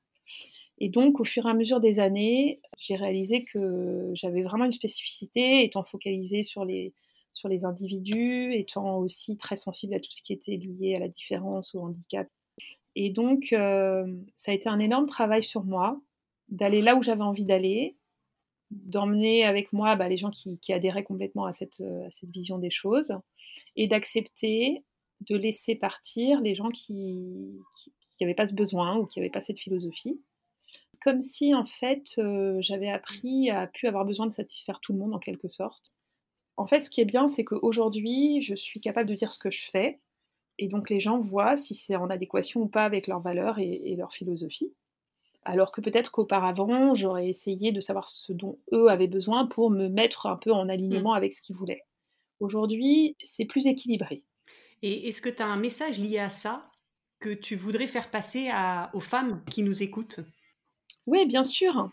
Et 0.80 0.88
donc, 0.88 1.20
au 1.20 1.24
fur 1.24 1.46
et 1.46 1.50
à 1.50 1.54
mesure 1.54 1.78
des 1.78 2.00
années, 2.00 2.60
j'ai 2.78 2.96
réalisé 2.96 3.44
que 3.44 4.10
j'avais 4.14 4.42
vraiment 4.42 4.64
une 4.64 4.72
spécificité, 4.72 5.62
étant 5.62 5.84
focalisée 5.84 6.42
sur 6.42 6.64
les, 6.64 6.94
sur 7.32 7.48
les 7.48 7.66
individus, 7.66 8.54
étant 8.54 8.98
aussi 8.98 9.36
très 9.36 9.56
sensible 9.56 9.94
à 9.94 10.00
tout 10.00 10.10
ce 10.10 10.22
qui 10.22 10.32
était 10.32 10.56
lié 10.56 10.96
à 10.96 10.98
la 10.98 11.08
différence, 11.08 11.74
au 11.74 11.80
handicap. 11.80 12.28
Et 12.96 13.10
donc, 13.10 13.52
euh, 13.52 14.06
ça 14.36 14.52
a 14.52 14.54
été 14.54 14.68
un 14.70 14.78
énorme 14.78 15.06
travail 15.06 15.42
sur 15.42 15.64
moi, 15.64 16.00
d'aller 16.48 16.80
là 16.80 16.96
où 16.96 17.02
j'avais 17.02 17.22
envie 17.22 17.44
d'aller, 17.44 17.96
d'emmener 18.70 19.44
avec 19.44 19.72
moi 19.74 19.96
bah, 19.96 20.08
les 20.08 20.16
gens 20.16 20.30
qui, 20.30 20.58
adhéraient 20.72 21.04
complètement 21.04 21.52
cette, 21.52 21.80
à 21.80 22.10
cette 22.10 22.30
vision 22.30 22.58
des 22.58 22.70
choses, 22.70 23.14
et 23.76 23.86
d'accepter 23.86 24.82
de 25.20 25.36
laisser 25.36 25.74
partir 25.74 26.40
les 26.40 26.54
gens 26.54 26.70
qui 26.70 27.60
n'avaient 28.20 28.34
pas 28.34 28.46
ce 28.46 28.54
besoin 28.54 28.96
ou 28.96 29.04
qui 29.06 29.18
n'avaient 29.18 29.30
pas 29.30 29.42
cette 29.42 29.60
philosophie 29.60 30.18
comme 31.02 31.22
si 31.22 31.54
en 31.54 31.64
fait 31.64 32.14
euh, 32.18 32.58
j'avais 32.60 32.90
appris 32.90 33.50
à 33.50 33.66
plus 33.66 33.88
avoir 33.88 34.04
besoin 34.04 34.26
de 34.26 34.32
satisfaire 34.32 34.80
tout 34.80 34.92
le 34.92 34.98
monde 34.98 35.14
en 35.14 35.18
quelque 35.18 35.48
sorte. 35.48 35.92
En 36.56 36.66
fait, 36.66 36.82
ce 36.82 36.90
qui 36.90 37.00
est 37.00 37.06
bien, 37.06 37.28
c'est 37.28 37.44
qu'aujourd'hui, 37.44 38.42
je 38.42 38.54
suis 38.54 38.80
capable 38.80 39.08
de 39.08 39.14
dire 39.14 39.32
ce 39.32 39.38
que 39.38 39.50
je 39.50 39.64
fais, 39.70 39.98
et 40.58 40.68
donc 40.68 40.90
les 40.90 41.00
gens 41.00 41.18
voient 41.18 41.56
si 41.56 41.74
c'est 41.74 41.96
en 41.96 42.10
adéquation 42.10 42.60
ou 42.60 42.68
pas 42.68 42.84
avec 42.84 43.06
leurs 43.06 43.20
valeurs 43.20 43.58
et, 43.58 43.94
leur 43.96 44.12
philosophie. 44.12 44.74
Alors 45.42 45.72
que 45.72 45.80
peut-être 45.80 46.12
qu'auparavant, 46.12 46.94
j'aurais 46.94 47.30
essayé 47.30 47.72
de 47.72 47.80
savoir 47.80 48.08
ce 48.08 48.34
dont 48.34 48.58
eux 48.74 48.88
avaient 48.88 49.06
besoin 49.06 49.46
pour 49.46 49.70
me 49.70 49.88
mettre 49.88 50.26
un 50.26 50.36
peu 50.36 50.52
en 50.52 50.68
alignement 50.68 51.14
mmh. 51.14 51.16
avec 51.16 51.32
ce 51.32 51.40
qu'ils 51.40 51.56
voulaient. 51.56 51.84
Aujourd'hui, 52.40 53.16
c'est 53.22 53.46
plus 53.46 53.66
équilibré. 53.66 54.22
Et 54.82 55.08
est-ce 55.08 55.22
que 55.22 55.30
tu 55.30 55.42
as 55.42 55.46
un 55.46 55.56
message 55.56 55.98
lié 55.98 56.18
à 56.18 56.28
ça 56.28 56.70
que 57.20 57.30
tu 57.30 57.56
voudrais 57.56 57.86
faire 57.86 58.10
passer 58.10 58.50
aux 58.92 59.00
femmes 59.00 59.42
qui 59.50 59.62
nous 59.62 59.82
écoutent? 59.82 60.20
Oui, 61.06 61.26
bien 61.26 61.44
sûr. 61.44 61.90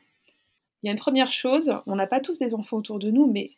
Il 0.82 0.88
y 0.88 0.90
a 0.90 0.94
une 0.94 1.00
première 1.00 1.32
chose, 1.32 1.74
on 1.88 1.96
n'a 1.96 2.08
pas 2.08 2.20
tous 2.20 2.38
des 2.38 2.54
enfants 2.54 2.78
autour 2.78 3.00
de 3.00 3.10
nous, 3.10 3.32
mais 3.32 3.52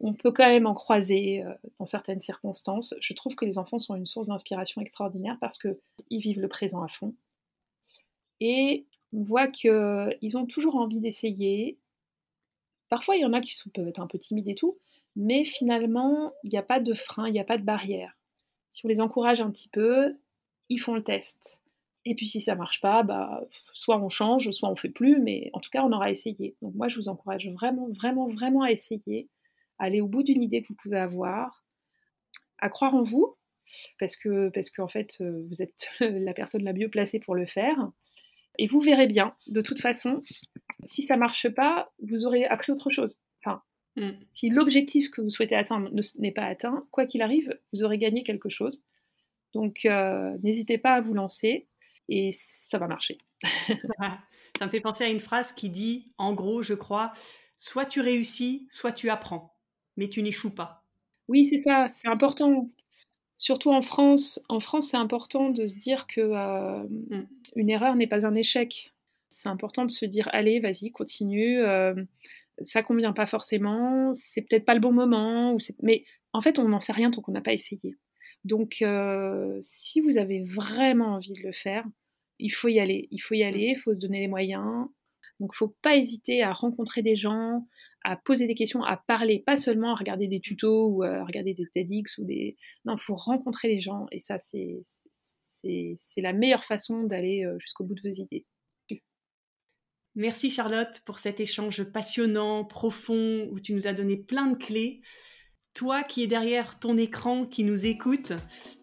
on 0.00 0.12
peut 0.12 0.30
quand 0.30 0.46
même 0.46 0.66
en 0.66 0.74
croiser 0.74 1.42
euh, 1.42 1.54
dans 1.78 1.86
certaines 1.86 2.20
circonstances. 2.20 2.94
Je 3.00 3.14
trouve 3.14 3.34
que 3.34 3.44
les 3.44 3.58
enfants 3.58 3.78
sont 3.78 3.94
une 3.94 4.06
source 4.06 4.28
d'inspiration 4.28 4.82
extraordinaire 4.82 5.38
parce 5.40 5.58
qu'ils 5.58 5.76
vivent 6.10 6.40
le 6.40 6.48
présent 6.48 6.82
à 6.82 6.88
fond. 6.88 7.14
Et 8.40 8.84
on 9.14 9.22
voit 9.22 9.48
qu'ils 9.48 10.36
ont 10.36 10.46
toujours 10.46 10.76
envie 10.76 11.00
d'essayer. 11.00 11.78
Parfois, 12.90 13.16
il 13.16 13.22
y 13.22 13.24
en 13.24 13.32
a 13.32 13.40
qui 13.40 13.54
peuvent 13.70 13.88
être 13.88 14.00
un 14.00 14.06
peu 14.06 14.18
timides 14.18 14.48
et 14.48 14.54
tout, 14.54 14.76
mais 15.16 15.44
finalement, 15.46 16.32
il 16.44 16.50
n'y 16.50 16.58
a 16.58 16.62
pas 16.62 16.78
de 16.78 16.92
frein, 16.92 17.26
il 17.26 17.32
n'y 17.32 17.40
a 17.40 17.44
pas 17.44 17.56
de 17.56 17.64
barrière. 17.64 18.16
Si 18.72 18.84
on 18.84 18.88
les 18.88 19.00
encourage 19.00 19.40
un 19.40 19.50
petit 19.50 19.70
peu, 19.70 20.14
ils 20.68 20.78
font 20.78 20.94
le 20.94 21.02
test. 21.02 21.60
Et 22.08 22.14
puis 22.14 22.28
si 22.28 22.40
ça 22.40 22.54
marche 22.54 22.80
pas, 22.80 23.02
bah, 23.02 23.44
soit 23.72 23.98
on 23.98 24.08
change, 24.08 24.48
soit 24.52 24.70
on 24.70 24.76
fait 24.76 24.88
plus, 24.88 25.18
mais 25.20 25.50
en 25.52 25.58
tout 25.58 25.70
cas 25.70 25.82
on 25.82 25.90
aura 25.90 26.08
essayé. 26.08 26.54
Donc 26.62 26.72
moi 26.76 26.86
je 26.86 26.96
vous 26.96 27.08
encourage 27.08 27.48
vraiment, 27.48 27.88
vraiment, 27.88 28.28
vraiment 28.28 28.62
à 28.62 28.70
essayer, 28.70 29.28
à 29.80 29.86
aller 29.86 30.00
au 30.00 30.06
bout 30.06 30.22
d'une 30.22 30.40
idée 30.40 30.62
que 30.62 30.68
vous 30.68 30.76
pouvez 30.80 30.98
avoir, 30.98 31.64
à 32.58 32.68
croire 32.68 32.94
en 32.94 33.02
vous, 33.02 33.34
parce 33.98 34.14
que 34.14 34.50
parce 34.50 34.70
qu'en 34.70 34.86
fait 34.86 35.16
euh, 35.20 35.44
vous 35.48 35.62
êtes 35.62 35.88
la 36.00 36.32
personne 36.32 36.62
la 36.62 36.72
mieux 36.72 36.88
placée 36.88 37.18
pour 37.18 37.34
le 37.34 37.44
faire. 37.44 37.90
Et 38.58 38.68
vous 38.68 38.80
verrez 38.80 39.08
bien, 39.08 39.34
de 39.48 39.60
toute 39.60 39.80
façon, 39.80 40.22
si 40.84 41.02
ça 41.02 41.16
marche 41.16 41.48
pas, 41.48 41.92
vous 42.00 42.24
aurez 42.24 42.46
appris 42.46 42.70
autre 42.70 42.90
chose. 42.90 43.20
Enfin, 43.44 43.62
mm. 43.96 44.12
si 44.30 44.48
l'objectif 44.48 45.10
que 45.10 45.20
vous 45.20 45.28
souhaitez 45.28 45.56
atteindre 45.56 45.90
n'est 46.18 46.32
pas 46.32 46.44
atteint, 46.44 46.80
quoi 46.92 47.04
qu'il 47.04 47.20
arrive, 47.20 47.58
vous 47.72 47.82
aurez 47.82 47.98
gagné 47.98 48.22
quelque 48.22 48.48
chose. 48.48 48.86
Donc 49.54 49.84
euh, 49.86 50.38
n'hésitez 50.44 50.78
pas 50.78 50.94
à 50.94 51.00
vous 51.00 51.14
lancer 51.14 51.66
et 52.08 52.30
ça 52.32 52.78
va 52.78 52.86
marcher. 52.86 53.18
ça 54.58 54.66
me 54.66 54.70
fait 54.70 54.80
penser 54.80 55.04
à 55.04 55.08
une 55.08 55.20
phrase 55.20 55.52
qui 55.52 55.70
dit, 55.70 56.12
en 56.18 56.32
gros, 56.32 56.62
je 56.62 56.74
crois, 56.74 57.12
soit 57.56 57.86
tu 57.86 58.00
réussis, 58.00 58.66
soit 58.70 58.92
tu 58.92 59.10
apprends, 59.10 59.56
mais 59.96 60.08
tu 60.08 60.22
n'échoues 60.22 60.54
pas. 60.54 60.84
Oui, 61.28 61.44
c'est 61.44 61.58
ça, 61.58 61.88
c'est 61.98 62.08
important. 62.08 62.70
Surtout 63.38 63.70
en 63.70 63.82
France, 63.82 64.40
en 64.48 64.60
France, 64.60 64.88
c'est 64.88 64.96
important 64.96 65.50
de 65.50 65.66
se 65.66 65.76
dire 65.78 66.06
que 66.06 66.20
euh, 66.20 66.84
mm. 66.84 67.26
une 67.56 67.70
erreur 67.70 67.94
n'est 67.96 68.06
pas 68.06 68.26
un 68.26 68.34
échec. 68.34 68.92
C'est 69.28 69.48
important 69.48 69.84
de 69.84 69.90
se 69.90 70.06
dire 70.06 70.28
allez, 70.32 70.60
vas-y, 70.60 70.92
continue. 70.92 71.60
Euh, 71.60 71.94
ça 72.62 72.82
convient 72.82 73.12
pas 73.12 73.26
forcément, 73.26 74.14
c'est 74.14 74.42
peut-être 74.42 74.64
pas 74.64 74.74
le 74.74 74.80
bon 74.80 74.92
moment, 74.92 75.52
ou 75.52 75.58
mais 75.82 76.04
en 76.32 76.40
fait, 76.40 76.58
on 76.58 76.68
n'en 76.68 76.80
sait 76.80 76.92
rien 76.92 77.10
tant 77.10 77.20
qu'on 77.20 77.32
n'a 77.32 77.42
pas 77.42 77.52
essayé. 77.52 77.96
Donc, 78.46 78.78
euh, 78.82 79.58
si 79.62 80.00
vous 80.00 80.18
avez 80.18 80.42
vraiment 80.44 81.14
envie 81.16 81.32
de 81.32 81.42
le 81.42 81.52
faire, 81.52 81.84
il 82.38 82.50
faut 82.50 82.68
y 82.68 82.78
aller. 82.78 83.08
Il 83.10 83.18
faut 83.18 83.34
y 83.34 83.42
aller, 83.42 83.72
il 83.76 83.76
faut 83.76 83.92
se 83.92 84.00
donner 84.00 84.20
les 84.20 84.28
moyens. 84.28 84.86
Donc, 85.40 85.50
il 85.52 85.56
faut 85.56 85.74
pas 85.82 85.96
hésiter 85.96 86.42
à 86.42 86.52
rencontrer 86.52 87.02
des 87.02 87.16
gens, 87.16 87.66
à 88.04 88.16
poser 88.16 88.46
des 88.46 88.54
questions, 88.54 88.84
à 88.84 88.96
parler, 88.96 89.40
pas 89.44 89.56
seulement 89.56 89.92
à 89.92 89.96
regarder 89.96 90.28
des 90.28 90.40
tutos 90.40 90.88
ou 90.88 91.02
à 91.02 91.24
regarder 91.24 91.54
des 91.54 91.66
TEDx 91.74 92.18
ou 92.18 92.24
des. 92.24 92.56
Non, 92.84 92.96
faut 92.96 93.16
rencontrer 93.16 93.68
les 93.68 93.80
gens 93.80 94.06
et 94.12 94.20
ça, 94.20 94.38
c'est 94.38 94.80
c'est 95.98 96.20
la 96.20 96.32
meilleure 96.32 96.64
façon 96.64 97.02
d'aller 97.02 97.44
euh, 97.44 97.58
jusqu'au 97.58 97.82
bout 97.82 97.94
de 97.94 98.08
vos 98.08 98.14
idées. 98.14 98.46
Merci 100.14 100.48
Charlotte 100.48 101.02
pour 101.04 101.18
cet 101.18 101.40
échange 101.40 101.82
passionnant, 101.84 102.64
profond, 102.64 103.48
où 103.50 103.60
tu 103.60 103.74
nous 103.74 103.86
as 103.86 103.92
donné 103.92 104.16
plein 104.16 104.46
de 104.46 104.56
clés. 104.56 105.02
Toi 105.76 106.02
qui 106.02 106.22
es 106.22 106.26
derrière 106.26 106.78
ton 106.78 106.96
écran, 106.96 107.44
qui 107.44 107.62
nous 107.62 107.84
écoute, 107.84 108.32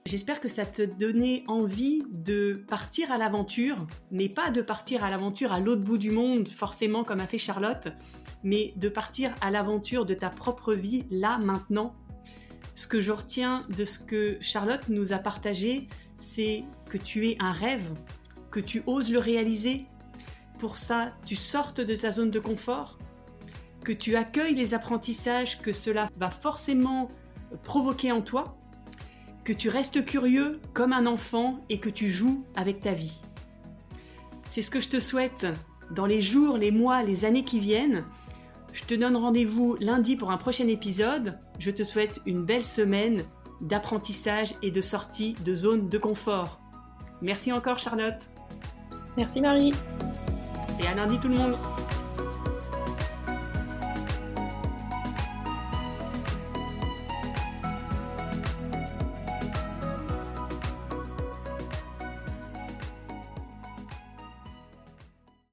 j'espère 0.06 0.40
que 0.40 0.48
ça 0.48 0.64
te 0.64 0.84
donnait 0.84 1.44
envie 1.48 2.04
de 2.12 2.64
partir 2.68 3.12
à 3.12 3.18
l'aventure, 3.18 3.88
mais 4.12 4.30
pas 4.30 4.52
de 4.52 4.62
partir 4.62 5.04
à 5.04 5.10
l'aventure 5.10 5.52
à 5.52 5.60
l'autre 5.60 5.82
bout 5.82 5.98
du 5.98 6.12
monde, 6.12 6.48
forcément 6.48 7.04
comme 7.04 7.20
a 7.20 7.26
fait 7.26 7.40
Charlotte, 7.40 7.88
mais 8.44 8.76
de 8.76 8.90
partir 8.90 9.34
à 9.42 9.50
l'aventure 9.50 10.06
de 10.06 10.14
ta 10.14 10.30
propre 10.30 10.76
vie 10.76 11.06
là, 11.10 11.40
maintenant. 11.40 11.96
Ce 12.76 12.86
que 12.86 13.02
je 13.02 13.12
retiens 13.12 13.66
de 13.76 13.86
ce 13.86 13.98
que 13.98 14.38
Charlotte 14.40 14.88
nous 14.88 15.14
a 15.14 15.18
partagé, 15.18 15.88
c'est 16.16 16.64
que 16.92 17.00
tu 17.00 17.28
es 17.28 17.38
un 17.40 17.54
rêve, 17.54 17.92
que 18.52 18.60
tu 18.60 18.84
oses 18.86 19.12
le 19.12 19.18
réaliser, 19.18 19.88
pour 20.60 20.78
ça 20.78 21.08
tu 21.26 21.36
sortes 21.36 21.82
de 21.82 21.96
ta 21.96 22.12
zone 22.12 22.30
de 22.30 22.40
confort, 22.40 23.00
que 23.84 23.92
tu 23.92 24.16
accueilles 24.16 24.56
les 24.56 24.74
apprentissages 24.74 25.62
que 25.62 25.74
cela 25.74 26.10
va 26.18 26.30
forcément 26.30 27.08
provoquer 27.64 28.12
en 28.12 28.22
toi, 28.22 28.58
que 29.44 29.54
tu 29.54 29.70
restes 29.70 30.06
curieux 30.06 30.60
comme 30.74 30.94
un 30.94 31.06
enfant 31.06 31.60
et 31.70 31.80
que 31.80 31.90
tu 31.90 32.10
joues 32.10 32.44
avec 32.56 32.82
ta 32.82 32.94
vie. 32.94 33.22
C'est 34.50 34.62
ce 34.62 34.72
que 34.72 34.80
je 34.80 34.90
te 34.90 35.00
souhaite 35.00 35.48
dans 35.92 36.06
les 36.06 36.22
jours, 36.22 36.58
les 36.58 36.72
mois, 36.72 37.04
les 37.04 37.26
années 37.26 37.44
qui 37.44 37.60
viennent. 37.60 38.06
Je 38.72 38.84
te 38.84 38.94
donne 38.94 39.18
rendez-vous 39.18 39.76
lundi 39.80 40.16
pour 40.16 40.32
un 40.32 40.38
prochain 40.38 40.68
épisode. 40.68 41.38
Je 41.60 41.72
te 41.72 41.84
souhaite 41.84 42.22
une 42.26 42.44
belle 42.44 42.66
semaine 42.66 43.24
d'apprentissage 43.62 44.54
et 44.62 44.72
de 44.72 44.82
sortie 44.82 45.36
de 45.46 45.54
zone 45.54 45.90
de 45.90 45.98
confort. 45.98 46.60
Merci 47.22 47.52
encore 47.52 47.80
Charlotte. 47.80 48.30
Merci 49.18 49.42
Marie. 49.42 49.74
Et 50.82 50.88
à 50.88 50.96
lundi 50.96 51.20
tout 51.20 51.28
le 51.28 51.36
monde 51.36 51.56